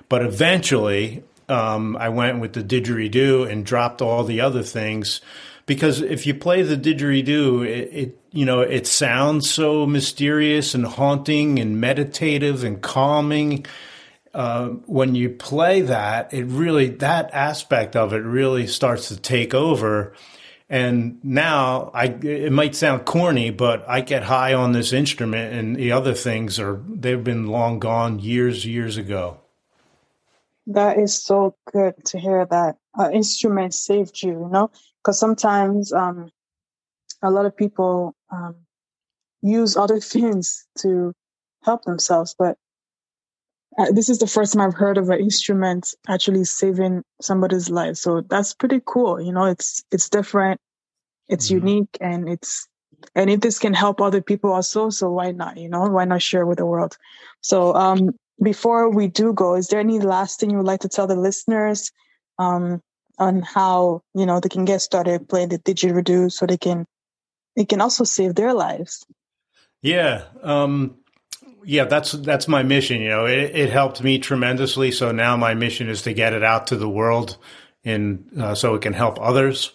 but 0.08 0.22
eventually 0.22 1.24
um, 1.48 1.96
I 1.96 2.08
went 2.08 2.40
with 2.40 2.52
the 2.52 2.62
didgeridoo 2.62 3.50
and 3.50 3.64
dropped 3.64 4.02
all 4.02 4.24
the 4.24 4.40
other 4.40 4.62
things 4.62 5.20
because 5.66 6.00
if 6.00 6.26
you 6.26 6.34
play 6.34 6.62
the 6.62 6.76
didgeridoo, 6.76 7.66
it, 7.66 7.90
it, 7.92 8.20
you 8.30 8.44
know 8.44 8.60
it 8.60 8.86
sounds 8.86 9.50
so 9.50 9.86
mysterious 9.86 10.74
and 10.74 10.86
haunting 10.86 11.58
and 11.58 11.80
meditative 11.80 12.64
and 12.64 12.80
calming. 12.80 13.66
Uh, 14.32 14.68
when 14.86 15.14
you 15.14 15.30
play 15.30 15.80
that, 15.80 16.32
it 16.32 16.44
really 16.44 16.88
that 16.88 17.30
aspect 17.32 17.96
of 17.96 18.12
it 18.12 18.18
really 18.18 18.66
starts 18.66 19.08
to 19.08 19.16
take 19.16 19.54
over. 19.54 20.12
And 20.68 21.24
now 21.24 21.90
I 21.94 22.06
it 22.06 22.52
might 22.52 22.74
sound 22.74 23.04
corny, 23.04 23.50
but 23.50 23.84
I 23.88 24.00
get 24.00 24.24
high 24.24 24.54
on 24.54 24.72
this 24.72 24.92
instrument, 24.92 25.54
and 25.54 25.76
the 25.76 25.92
other 25.92 26.14
things 26.14 26.60
are 26.60 26.80
they've 26.88 27.22
been 27.22 27.46
long 27.46 27.78
gone 27.78 28.18
years 28.18 28.64
years 28.64 28.96
ago. 28.96 29.40
That 30.68 30.98
is 30.98 31.22
so 31.22 31.56
good 31.72 31.94
to 32.06 32.18
hear 32.18 32.44
that 32.44 32.76
uh, 32.98 33.10
instrument 33.12 33.74
saved 33.74 34.22
you, 34.22 34.32
you 34.32 34.48
know, 34.50 34.70
because 35.02 35.18
sometimes 35.18 35.92
um, 35.92 36.30
a 37.22 37.30
lot 37.30 37.46
of 37.46 37.56
people 37.56 38.14
um, 38.30 38.56
use 39.42 39.76
other 39.76 40.00
things 40.14 40.66
to 40.78 41.12
help 41.62 41.84
themselves, 41.84 42.34
but 42.38 42.56
uh, 43.78 43.92
this 43.92 44.08
is 44.08 44.18
the 44.18 44.26
first 44.26 44.54
time 44.54 44.62
I've 44.62 44.74
heard 44.74 44.96
of 44.96 45.10
an 45.10 45.20
instrument 45.20 45.92
actually 46.08 46.44
saving 46.44 47.02
somebody's 47.20 47.68
life. 47.68 47.96
So 47.96 48.22
that's 48.22 48.54
pretty 48.54 48.80
cool. 48.84 49.20
You 49.20 49.32
know, 49.32 49.44
it's 49.44 49.84
it's 49.92 50.08
different, 50.08 50.60
it's 51.28 51.50
mm-hmm. 51.50 51.66
unique, 51.66 51.98
and 52.00 52.28
it's 52.28 52.68
and 53.14 53.28
if 53.28 53.40
this 53.40 53.58
can 53.58 53.74
help 53.74 54.00
other 54.00 54.22
people 54.22 54.52
also, 54.52 54.88
so 54.88 55.10
why 55.10 55.32
not? 55.32 55.58
You 55.58 55.68
know, 55.68 55.88
why 55.88 56.06
not 56.06 56.22
share 56.22 56.46
with 56.46 56.58
the 56.58 56.66
world? 56.66 56.96
So 57.42 57.74
um, 57.74 58.10
before 58.42 58.90
we 58.90 59.08
do 59.08 59.32
go, 59.32 59.54
is 59.54 59.68
there 59.68 59.80
any 59.80 59.98
last 59.98 60.40
thing 60.40 60.50
you 60.50 60.58
would 60.58 60.66
like 60.66 60.80
to 60.80 60.88
tell 60.88 61.06
the 61.06 61.16
listeners 61.16 61.92
um, 62.38 62.82
on 63.18 63.42
how 63.42 64.02
you 64.14 64.26
know 64.26 64.40
they 64.40 64.48
can 64.48 64.64
get 64.64 64.80
started 64.80 65.28
playing 65.28 65.48
the 65.48 65.58
didgeridoo 65.58 66.30
so 66.30 66.46
they 66.46 66.58
can 66.58 66.86
it 67.54 67.68
can 67.68 67.80
also 67.80 68.04
save 68.04 68.34
their 68.34 68.52
lives? 68.52 69.04
Yeah, 69.82 70.24
um, 70.42 70.98
yeah, 71.64 71.84
that's 71.84 72.12
that's 72.12 72.48
my 72.48 72.62
mission. 72.62 73.00
You 73.00 73.08
know, 73.08 73.26
it, 73.26 73.56
it, 73.56 73.70
helped 73.70 74.02
me 74.02 74.18
tremendously. 74.18 74.90
So 74.90 75.12
now 75.12 75.36
my 75.36 75.54
mission 75.54 75.88
is 75.88 76.02
to 76.02 76.12
get 76.12 76.32
it 76.32 76.44
out 76.44 76.68
to 76.68 76.76
the 76.76 76.88
world, 76.88 77.38
and 77.84 78.30
uh, 78.38 78.54
so 78.54 78.74
it 78.74 78.82
can 78.82 78.92
help 78.92 79.20
others. 79.20 79.72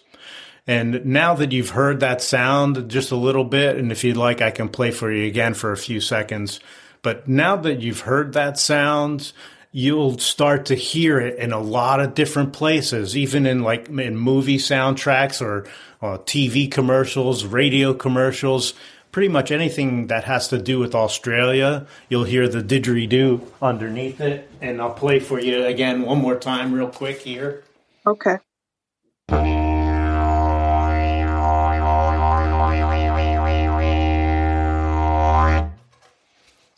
And 0.66 1.04
now 1.04 1.34
that 1.34 1.50
you've 1.50 1.70
heard 1.70 2.00
that 2.00 2.22
sound 2.22 2.88
just 2.88 3.10
a 3.10 3.16
little 3.16 3.44
bit, 3.44 3.76
and 3.76 3.90
if 3.90 4.04
you'd 4.04 4.16
like, 4.16 4.40
I 4.40 4.52
can 4.52 4.68
play 4.68 4.92
for 4.92 5.10
you 5.10 5.26
again 5.26 5.54
for 5.54 5.72
a 5.72 5.76
few 5.76 6.00
seconds. 6.00 6.60
But 7.02 7.28
now 7.28 7.56
that 7.56 7.80
you've 7.82 8.00
heard 8.00 8.32
that 8.32 8.58
sound, 8.58 9.32
you'll 9.72 10.18
start 10.18 10.66
to 10.66 10.74
hear 10.74 11.18
it 11.18 11.38
in 11.38 11.52
a 11.52 11.58
lot 11.58 12.00
of 12.00 12.14
different 12.14 12.52
places, 12.52 13.16
even 13.16 13.46
in 13.46 13.62
like 13.62 13.88
in 13.88 14.16
movie 14.16 14.58
soundtracks 14.58 15.40
or 15.40 15.66
uh, 16.00 16.18
TV 16.18 16.70
commercials, 16.70 17.44
radio 17.44 17.92
commercials, 17.92 18.74
pretty 19.10 19.28
much 19.28 19.50
anything 19.50 20.06
that 20.06 20.24
has 20.24 20.48
to 20.48 20.58
do 20.58 20.78
with 20.78 20.94
Australia. 20.94 21.86
You'll 22.08 22.24
hear 22.24 22.48
the 22.48 22.62
didgeridoo 22.62 23.46
underneath 23.60 24.20
it. 24.20 24.48
And 24.60 24.80
I'll 24.80 24.94
play 24.94 25.18
for 25.18 25.40
you 25.40 25.64
again 25.64 26.02
one 26.02 26.18
more 26.18 26.36
time, 26.36 26.72
real 26.72 26.88
quick 26.88 27.20
here. 27.20 27.64
Okay. 28.06 28.38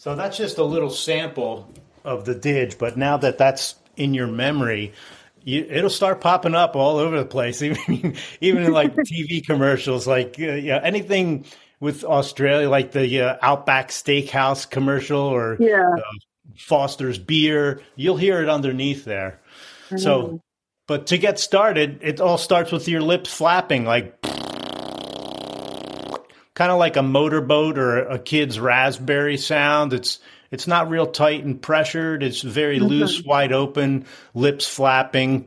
So 0.05 0.14
that's 0.14 0.37
just 0.37 0.59
a 0.59 0.64
little 0.64 0.90
sample 0.90 1.67
of 2.05 2.27
the 2.27 2.35
Didge, 2.35 2.77
but 2.77 2.99
now 2.99 3.17
that 3.17 3.38
that's 3.38 3.75
in 3.97 4.12
your 4.12 4.27
memory, 4.27 4.93
you, 5.45 5.67
it'll 5.67 5.88
start 5.88 6.21
popping 6.21 6.55
up 6.55 6.77
all 6.77 6.99
over 6.99 7.17
the 7.17 7.25
place, 7.25 7.62
even 7.88 8.14
even 8.43 8.64
in 8.64 8.73
like 8.73 8.95
TV 8.97 9.43
commercials, 9.43 10.07
like 10.07 10.37
uh, 10.38 10.53
yeah, 10.53 10.79
anything 10.85 11.47
with 11.81 12.05
Australia, 12.05 12.69
like 12.69 12.93
the 12.93 13.23
uh, 13.23 13.38
Outback 13.40 13.88
Steakhouse 13.88 14.69
commercial 14.69 15.23
or 15.23 15.57
yeah. 15.59 15.88
uh, 15.97 16.03
Foster's 16.55 17.19
beer. 17.19 17.81
You'll 17.97 18.19
hear 18.19 18.43
it 18.43 18.51
underneath 18.51 19.07
there. 19.07 19.40
Mm-hmm. 19.87 19.97
So, 19.97 20.43
but 20.87 21.07
to 21.07 21.17
get 21.17 21.38
started, 21.38 22.01
it 22.03 22.21
all 22.21 22.37
starts 22.37 22.71
with 22.73 22.88
your 22.88 23.01
lips 23.01 23.33
flapping, 23.33 23.87
like 23.87 24.14
kind 26.55 26.71
of 26.71 26.79
like 26.79 26.97
a 26.97 27.03
motorboat 27.03 27.79
or 27.79 27.99
a 27.99 28.19
kid's 28.19 28.59
raspberry 28.59 29.37
sound. 29.37 29.93
It's 29.93 30.21
it's 30.51 30.67
not 30.67 30.88
real 30.88 31.07
tight 31.07 31.45
and 31.45 31.61
pressured. 31.61 32.23
It's 32.23 32.40
very 32.40 32.79
mm-hmm. 32.79 32.87
loose, 32.87 33.23
wide 33.25 33.53
open, 33.53 34.07
lips 34.35 34.67
flapping, 34.67 35.45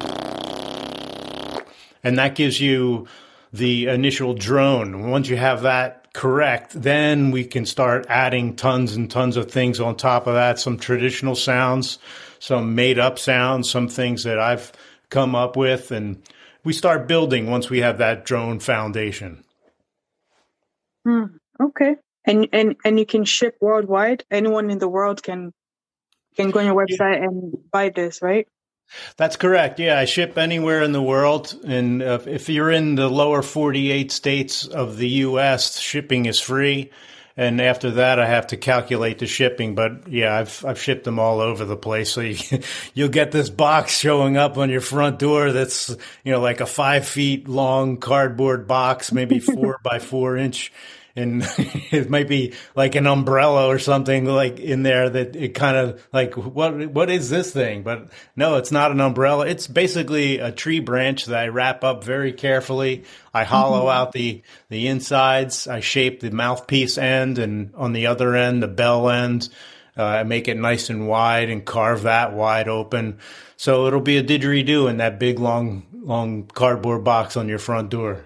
and 2.04 2.18
that 2.18 2.36
gives 2.36 2.60
you 2.60 3.08
the 3.54 3.88
initial 3.88 4.34
drone. 4.34 5.10
Once 5.10 5.30
you 5.30 5.38
have 5.38 5.62
that 5.62 6.14
correct, 6.14 6.72
then 6.74 7.32
we 7.32 7.46
can 7.46 7.66
start 7.66 8.06
adding 8.10 8.56
tons 8.56 8.96
and 8.96 9.10
tons 9.10 9.38
of 9.38 9.50
things 9.50 9.80
on 9.80 9.96
top 9.96 10.28
of 10.28 10.34
that. 10.34 10.60
Some 10.60 10.78
traditional 10.78 11.36
sounds, 11.36 12.00
some 12.40 12.76
made 12.76 13.00
up 13.00 13.18
sounds, 13.18 13.70
some 13.70 13.88
things 13.88 14.24
that 14.24 14.40
I've 14.40 14.74
come 15.10 15.36
up 15.36 15.56
with, 15.56 15.92
and 15.92 16.22
we 16.66 16.74
start 16.74 17.08
building 17.08 17.50
once 17.50 17.70
we 17.70 17.80
have 17.80 18.00
that 18.00 18.26
drone 18.26 18.60
foundation. 18.60 19.44
Mm, 21.08 21.40
okay. 21.62 21.96
And 22.26 22.50
and 22.52 22.76
and 22.84 23.00
you 23.00 23.06
can 23.06 23.24
ship 23.24 23.56
worldwide. 23.62 24.26
Anyone 24.30 24.70
in 24.70 24.80
the 24.80 24.90
world 24.90 25.24
can 25.24 25.54
can 26.36 26.52
go 26.52 26.60
on 26.60 26.66
your 26.66 26.76
website 26.76 27.24
and 27.24 27.54
buy 27.72 27.90
this, 27.90 28.22
right? 28.22 28.48
That's 29.18 29.36
correct. 29.36 29.80
Yeah, 29.80 30.00
I 30.00 30.06
ship 30.06 30.38
anywhere 30.38 30.82
in 30.82 30.92
the 30.92 31.02
world, 31.02 31.54
and 31.66 32.02
uh, 32.02 32.20
if 32.26 32.48
you're 32.50 32.72
in 32.72 32.96
the 32.96 33.10
lower 33.10 33.42
48 33.42 34.12
states 34.12 34.66
of 34.66 34.98
the 34.98 35.10
U.S., 35.10 35.80
shipping 35.80 36.26
is 36.26 36.40
free. 36.40 36.92
And 37.40 37.62
after 37.62 37.92
that, 37.92 38.18
I 38.20 38.26
have 38.26 38.48
to 38.48 38.58
calculate 38.58 39.20
the 39.20 39.28
shipping. 39.28 39.76
But 39.76 40.08
yeah, 40.08 40.36
I've 40.36 40.66
I've 40.66 40.82
shipped 40.82 41.04
them 41.04 41.20
all 41.20 41.40
over 41.40 41.66
the 41.66 41.78
place. 41.78 42.12
So 42.12 42.22
you, 42.22 42.38
you'll 42.96 43.10
get 43.10 43.32
this 43.32 43.52
box 43.52 43.98
showing 43.98 44.38
up 44.38 44.58
on 44.58 44.72
your 44.72 44.82
front 44.82 45.20
door. 45.20 45.52
That's 45.52 45.96
you 46.24 46.32
know 46.32 46.42
like 46.42 46.62
a 46.62 46.66
five 46.66 47.08
feet 47.08 47.48
long 47.48 47.98
cardboard 47.98 48.68
box, 48.68 49.12
maybe 49.12 49.40
four 49.40 49.78
by 49.84 50.00
four 50.00 50.36
inch 50.36 50.74
and 51.18 51.44
it 51.92 52.10
might 52.10 52.28
be 52.28 52.54
like 52.76 52.96
an 52.96 53.08
umbrella 53.08 53.68
or 53.68 53.80
something 53.80 54.26
like 54.26 54.60
in 54.60 54.84
there 54.84 55.10
that 55.10 55.36
it 55.36 55.50
kind 55.50 55.76
of 55.76 56.08
like 56.14 56.36
what 56.36 56.88
what 56.88 57.10
is 57.10 57.30
this 57.30 57.52
thing 57.52 57.84
but 57.84 58.10
no 58.36 58.56
it's 58.56 58.72
not 58.72 58.92
an 58.92 59.02
umbrella 59.02 59.48
it's 59.48 59.68
basically 59.68 60.40
a 60.40 60.52
tree 60.52 60.80
branch 60.80 61.26
that 61.26 61.40
i 61.40 61.48
wrap 61.48 61.84
up 61.84 62.04
very 62.04 62.32
carefully 62.32 63.04
i 63.34 63.44
hollow 63.44 63.82
mm-hmm. 63.88 63.98
out 63.98 64.12
the 64.12 64.42
the 64.70 64.88
insides 64.88 65.68
i 65.68 65.80
shape 65.80 66.20
the 66.20 66.32
mouthpiece 66.32 66.98
end 66.98 67.40
and 67.40 67.74
on 67.76 67.94
the 67.94 68.08
other 68.08 68.36
end 68.36 68.62
the 68.62 68.68
bell 68.68 69.10
end 69.10 69.50
uh, 69.98 70.24
make 70.24 70.48
it 70.48 70.58
nice 70.58 70.90
and 70.90 71.08
wide 71.08 71.50
and 71.50 71.66
carve 71.66 72.04
that 72.04 72.32
wide 72.34 72.68
open. 72.68 73.18
So 73.58 73.88
it'll 73.88 74.00
be 74.00 74.18
a 74.18 74.24
didgeridoo 74.24 74.90
in 74.90 74.98
that 74.98 75.20
big 75.20 75.40
long 75.40 75.88
long 75.92 76.46
cardboard 76.46 77.04
box 77.04 77.36
on 77.36 77.50
your 77.50 77.60
front 77.60 77.90
door. 77.90 78.24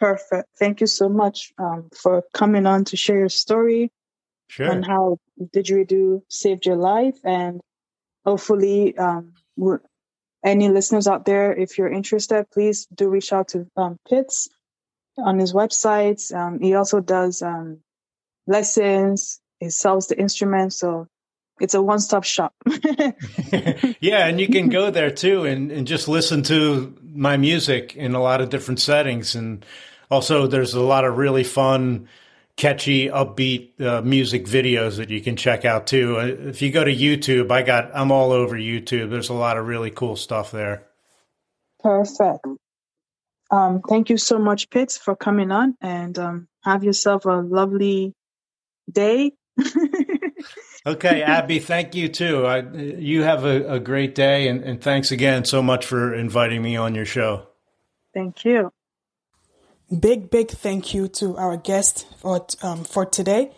Perfect. 0.00 0.48
Thank 0.58 0.80
you 0.80 0.86
so 0.86 1.10
much 1.10 1.52
um, 1.58 1.90
for 1.94 2.24
coming 2.32 2.64
on 2.64 2.86
to 2.86 2.96
share 2.96 3.18
your 3.18 3.28
story 3.28 3.92
sure. 4.48 4.70
and 4.70 4.84
how 4.84 5.18
didgeridoo 5.38 6.22
saved 6.28 6.64
your 6.64 6.76
life. 6.76 7.18
And 7.22 7.60
hopefully, 8.24 8.96
um, 8.96 9.34
any 10.42 10.70
listeners 10.70 11.06
out 11.06 11.26
there, 11.26 11.54
if 11.54 11.76
you're 11.76 11.92
interested, 11.92 12.46
please 12.50 12.86
do 12.94 13.10
reach 13.10 13.30
out 13.30 13.48
to 13.48 13.66
um, 13.76 13.98
Pitz 14.08 14.48
on 15.18 15.38
his 15.38 15.52
website. 15.52 16.34
Um, 16.34 16.60
he 16.60 16.74
also 16.74 17.00
does 17.00 17.42
um, 17.42 17.80
lessons. 18.46 19.38
He 19.58 19.68
sells 19.68 20.06
the 20.06 20.18
instruments. 20.18 20.78
So 20.78 21.08
it's 21.60 21.74
a 21.74 21.82
one-stop 21.82 22.24
shop. 22.24 22.54
yeah, 24.00 24.26
and 24.26 24.40
you 24.40 24.48
can 24.48 24.70
go 24.70 24.90
there 24.90 25.10
too 25.10 25.44
and, 25.44 25.70
and 25.70 25.86
just 25.86 26.08
listen 26.08 26.42
to 26.44 26.96
my 27.02 27.36
music 27.36 27.94
in 27.96 28.14
a 28.14 28.22
lot 28.22 28.40
of 28.40 28.48
different 28.48 28.80
settings. 28.80 29.34
And 29.34 29.66
also, 30.10 30.46
there's 30.46 30.74
a 30.74 30.80
lot 30.80 31.04
of 31.04 31.16
really 31.16 31.44
fun, 31.44 32.08
catchy, 32.56 33.08
upbeat 33.08 33.80
uh, 33.80 34.02
music 34.02 34.44
videos 34.44 34.96
that 34.96 35.08
you 35.08 35.20
can 35.20 35.36
check 35.36 35.64
out 35.64 35.86
too. 35.86 36.18
Uh, 36.18 36.26
if 36.48 36.60
you 36.60 36.70
go 36.70 36.84
to 36.84 36.94
YouTube, 36.94 37.50
I 37.50 37.62
got 37.62 37.90
I'm 37.94 38.10
all 38.10 38.32
over 38.32 38.56
YouTube. 38.56 39.10
There's 39.10 39.28
a 39.28 39.34
lot 39.34 39.56
of 39.56 39.66
really 39.66 39.90
cool 39.90 40.16
stuff 40.16 40.50
there. 40.50 40.86
Perfect. 41.80 42.44
Um, 43.50 43.82
thank 43.88 44.10
you 44.10 44.16
so 44.16 44.38
much, 44.38 44.70
Pitz, 44.70 44.96
for 44.96 45.16
coming 45.16 45.50
on, 45.50 45.76
and 45.80 46.18
um, 46.18 46.48
have 46.62 46.84
yourself 46.84 47.24
a 47.24 47.40
lovely 47.40 48.14
day. 48.90 49.32
okay, 50.86 51.22
Abby, 51.22 51.58
thank 51.58 51.94
you 51.94 52.08
too. 52.08 52.46
I, 52.46 52.60
you 52.60 53.22
have 53.22 53.44
a, 53.44 53.74
a 53.74 53.80
great 53.80 54.14
day, 54.14 54.48
and, 54.48 54.62
and 54.62 54.80
thanks 54.80 55.10
again 55.10 55.44
so 55.44 55.62
much 55.62 55.84
for 55.84 56.14
inviting 56.14 56.62
me 56.62 56.76
on 56.76 56.94
your 56.94 57.06
show. 57.06 57.46
Thank 58.14 58.44
you. 58.44 58.72
Big, 59.98 60.30
big 60.30 60.50
thank 60.50 60.94
you 60.94 61.08
to 61.08 61.36
our 61.36 61.56
guest 61.56 62.06
for, 62.18 62.46
um, 62.62 62.84
for 62.84 63.04
today. 63.04 63.50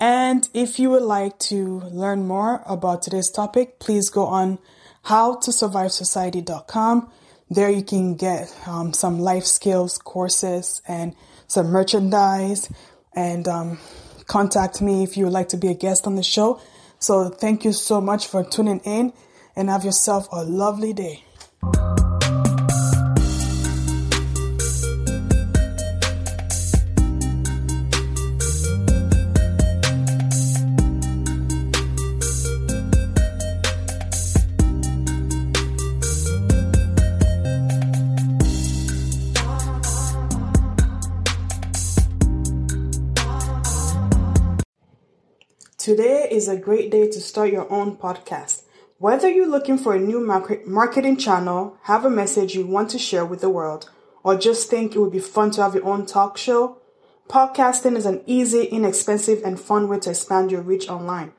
And 0.00 0.48
if 0.52 0.80
you 0.80 0.90
would 0.90 1.04
like 1.04 1.38
to 1.50 1.82
learn 1.92 2.26
more 2.26 2.64
about 2.66 3.02
today's 3.02 3.30
topic, 3.30 3.78
please 3.78 4.10
go 4.10 4.26
on 4.26 4.58
howtosurvivesociety.com. 5.06 7.08
There 7.50 7.70
you 7.70 7.84
can 7.84 8.16
get 8.16 8.52
um, 8.66 8.92
some 8.92 9.20
life 9.20 9.44
skills 9.44 9.98
courses 9.98 10.82
and 10.88 11.14
some 11.46 11.68
merchandise 11.68 12.68
and 13.14 13.46
um, 13.46 13.78
contact 14.26 14.82
me 14.82 15.04
if 15.04 15.16
you 15.16 15.26
would 15.26 15.32
like 15.32 15.50
to 15.50 15.56
be 15.56 15.68
a 15.68 15.74
guest 15.74 16.08
on 16.08 16.16
the 16.16 16.24
show. 16.24 16.60
So 16.98 17.28
thank 17.28 17.64
you 17.64 17.72
so 17.72 18.00
much 18.00 18.26
for 18.26 18.42
tuning 18.42 18.80
in 18.80 19.12
and 19.54 19.70
have 19.70 19.84
yourself 19.84 20.26
a 20.32 20.42
lovely 20.42 20.92
day. 20.92 21.22
A 46.48 46.56
great 46.56 46.90
day 46.90 47.06
to 47.08 47.20
start 47.20 47.52
your 47.52 47.70
own 47.72 47.96
podcast. 47.96 48.62
Whether 48.98 49.30
you're 49.30 49.46
looking 49.46 49.78
for 49.78 49.94
a 49.94 50.00
new 50.00 50.20
marketing 50.66 51.18
channel, 51.18 51.76
have 51.82 52.04
a 52.04 52.10
message 52.10 52.54
you 52.54 52.66
want 52.66 52.90
to 52.90 52.98
share 52.98 53.24
with 53.24 53.40
the 53.40 53.48
world, 53.48 53.88
or 54.24 54.36
just 54.36 54.68
think 54.68 54.94
it 54.94 54.98
would 54.98 55.12
be 55.12 55.20
fun 55.20 55.52
to 55.52 55.62
have 55.62 55.74
your 55.74 55.84
own 55.84 56.04
talk 56.04 56.36
show, 56.36 56.78
podcasting 57.28 57.96
is 57.96 58.06
an 58.06 58.22
easy, 58.26 58.64
inexpensive, 58.64 59.42
and 59.44 59.60
fun 59.60 59.88
way 59.88 60.00
to 60.00 60.10
expand 60.10 60.50
your 60.50 60.62
reach 60.62 60.88
online. 60.88 61.32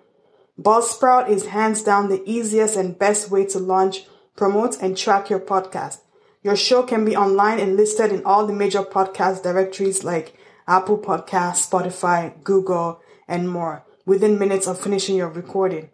Buzzsprout 0.57 1.27
is 1.27 1.47
hands 1.47 1.83
down 1.83 2.07
the 2.07 2.23
easiest 2.25 2.77
and 2.77 2.97
best 2.97 3.29
way 3.29 3.45
to 3.47 3.59
launch, 3.59 4.05
promote, 4.35 4.81
and 4.81 4.95
track 4.95 5.29
your 5.29 5.39
podcast. 5.39 5.99
Your 6.41 6.55
show 6.55 6.83
can 6.83 7.03
be 7.03 7.17
online 7.17 7.59
and 7.59 7.75
listed 7.75 8.13
in 8.13 8.23
all 8.23 8.47
the 8.47 8.53
major 8.53 8.83
podcast 8.83 9.43
directories 9.43 10.05
like 10.05 10.37
Apple 10.67 10.97
Podcasts, 10.97 11.69
Spotify, 11.69 12.41
Google, 12.43 13.01
and 13.27 13.49
more 13.49 13.85
within 14.05 14.39
minutes 14.39 14.67
of 14.67 14.79
finishing 14.79 15.15
your 15.15 15.29
recording. 15.29 15.89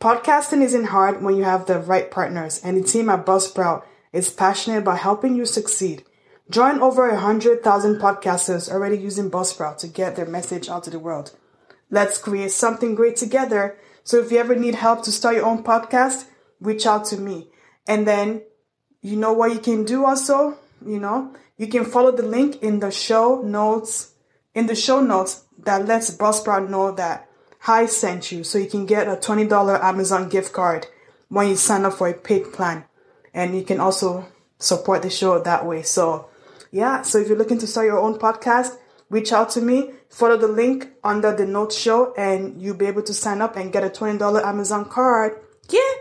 Podcasting 0.00 0.62
isn't 0.62 0.86
hard 0.86 1.22
when 1.22 1.36
you 1.36 1.44
have 1.44 1.66
the 1.66 1.78
right 1.78 2.10
partners, 2.10 2.60
and 2.64 2.76
the 2.76 2.82
team 2.82 3.08
at 3.10 3.26
Buzzsprout 3.26 3.84
is 4.12 4.30
passionate 4.30 4.78
about 4.78 4.98
helping 4.98 5.34
you 5.34 5.44
succeed. 5.44 6.04
Join 6.50 6.80
over 6.80 7.08
100,000 7.08 8.00
podcasters 8.00 8.70
already 8.70 8.98
using 8.98 9.30
Buzzsprout 9.30 9.78
to 9.78 9.86
get 9.86 10.16
their 10.16 10.26
message 10.26 10.68
out 10.68 10.84
to 10.84 10.90
the 10.90 10.98
world. 10.98 11.36
Let's 11.90 12.18
create 12.18 12.50
something 12.50 12.94
great 12.94 13.16
together. 13.16 13.78
So 14.02 14.18
if 14.18 14.32
you 14.32 14.38
ever 14.38 14.56
need 14.56 14.74
help 14.74 15.04
to 15.04 15.12
start 15.12 15.36
your 15.36 15.46
own 15.46 15.62
podcast, 15.62 16.24
reach 16.60 16.86
out 16.86 17.04
to 17.06 17.16
me. 17.16 17.50
And 17.86 18.06
then 18.06 18.42
you 19.00 19.16
know 19.16 19.32
what 19.32 19.52
you 19.52 19.60
can 19.60 19.84
do 19.84 20.04
also? 20.04 20.58
You 20.84 20.98
know, 20.98 21.34
you 21.56 21.68
can 21.68 21.84
follow 21.84 22.10
the 22.10 22.22
link 22.24 22.62
in 22.62 22.80
the 22.80 22.90
show 22.90 23.42
notes, 23.42 24.14
in 24.54 24.66
the 24.66 24.74
show 24.74 25.00
notes 25.00 25.44
that 25.58 25.86
lets 25.86 26.16
Buzzsprout 26.16 26.68
know 26.68 26.90
that 26.92 27.29
Hi 27.64 27.84
sent 27.84 28.32
you 28.32 28.42
so 28.42 28.56
you 28.56 28.70
can 28.70 28.86
get 28.86 29.06
a 29.06 29.16
$20 29.16 29.84
Amazon 29.84 30.30
gift 30.30 30.50
card 30.54 30.86
when 31.28 31.46
you 31.48 31.56
sign 31.56 31.84
up 31.84 31.92
for 31.92 32.08
a 32.08 32.14
paid 32.14 32.54
plan. 32.54 32.84
And 33.34 33.54
you 33.54 33.62
can 33.64 33.80
also 33.80 34.26
support 34.58 35.02
the 35.02 35.10
show 35.10 35.38
that 35.38 35.66
way. 35.66 35.82
So, 35.82 36.30
yeah, 36.70 37.02
so 37.02 37.18
if 37.18 37.28
you're 37.28 37.36
looking 37.36 37.58
to 37.58 37.66
start 37.66 37.84
your 37.84 37.98
own 37.98 38.18
podcast, 38.18 38.78
reach 39.10 39.30
out 39.30 39.50
to 39.50 39.60
me, 39.60 39.90
follow 40.08 40.38
the 40.38 40.48
link 40.48 40.88
under 41.04 41.36
the 41.36 41.44
notes 41.44 41.76
show, 41.76 42.14
and 42.14 42.62
you'll 42.62 42.76
be 42.76 42.86
able 42.86 43.02
to 43.02 43.12
sign 43.12 43.42
up 43.42 43.56
and 43.56 43.70
get 43.70 43.84
a 43.84 43.90
$20 43.90 44.42
Amazon 44.42 44.86
card. 44.86 45.38
Yeah. 45.68 46.00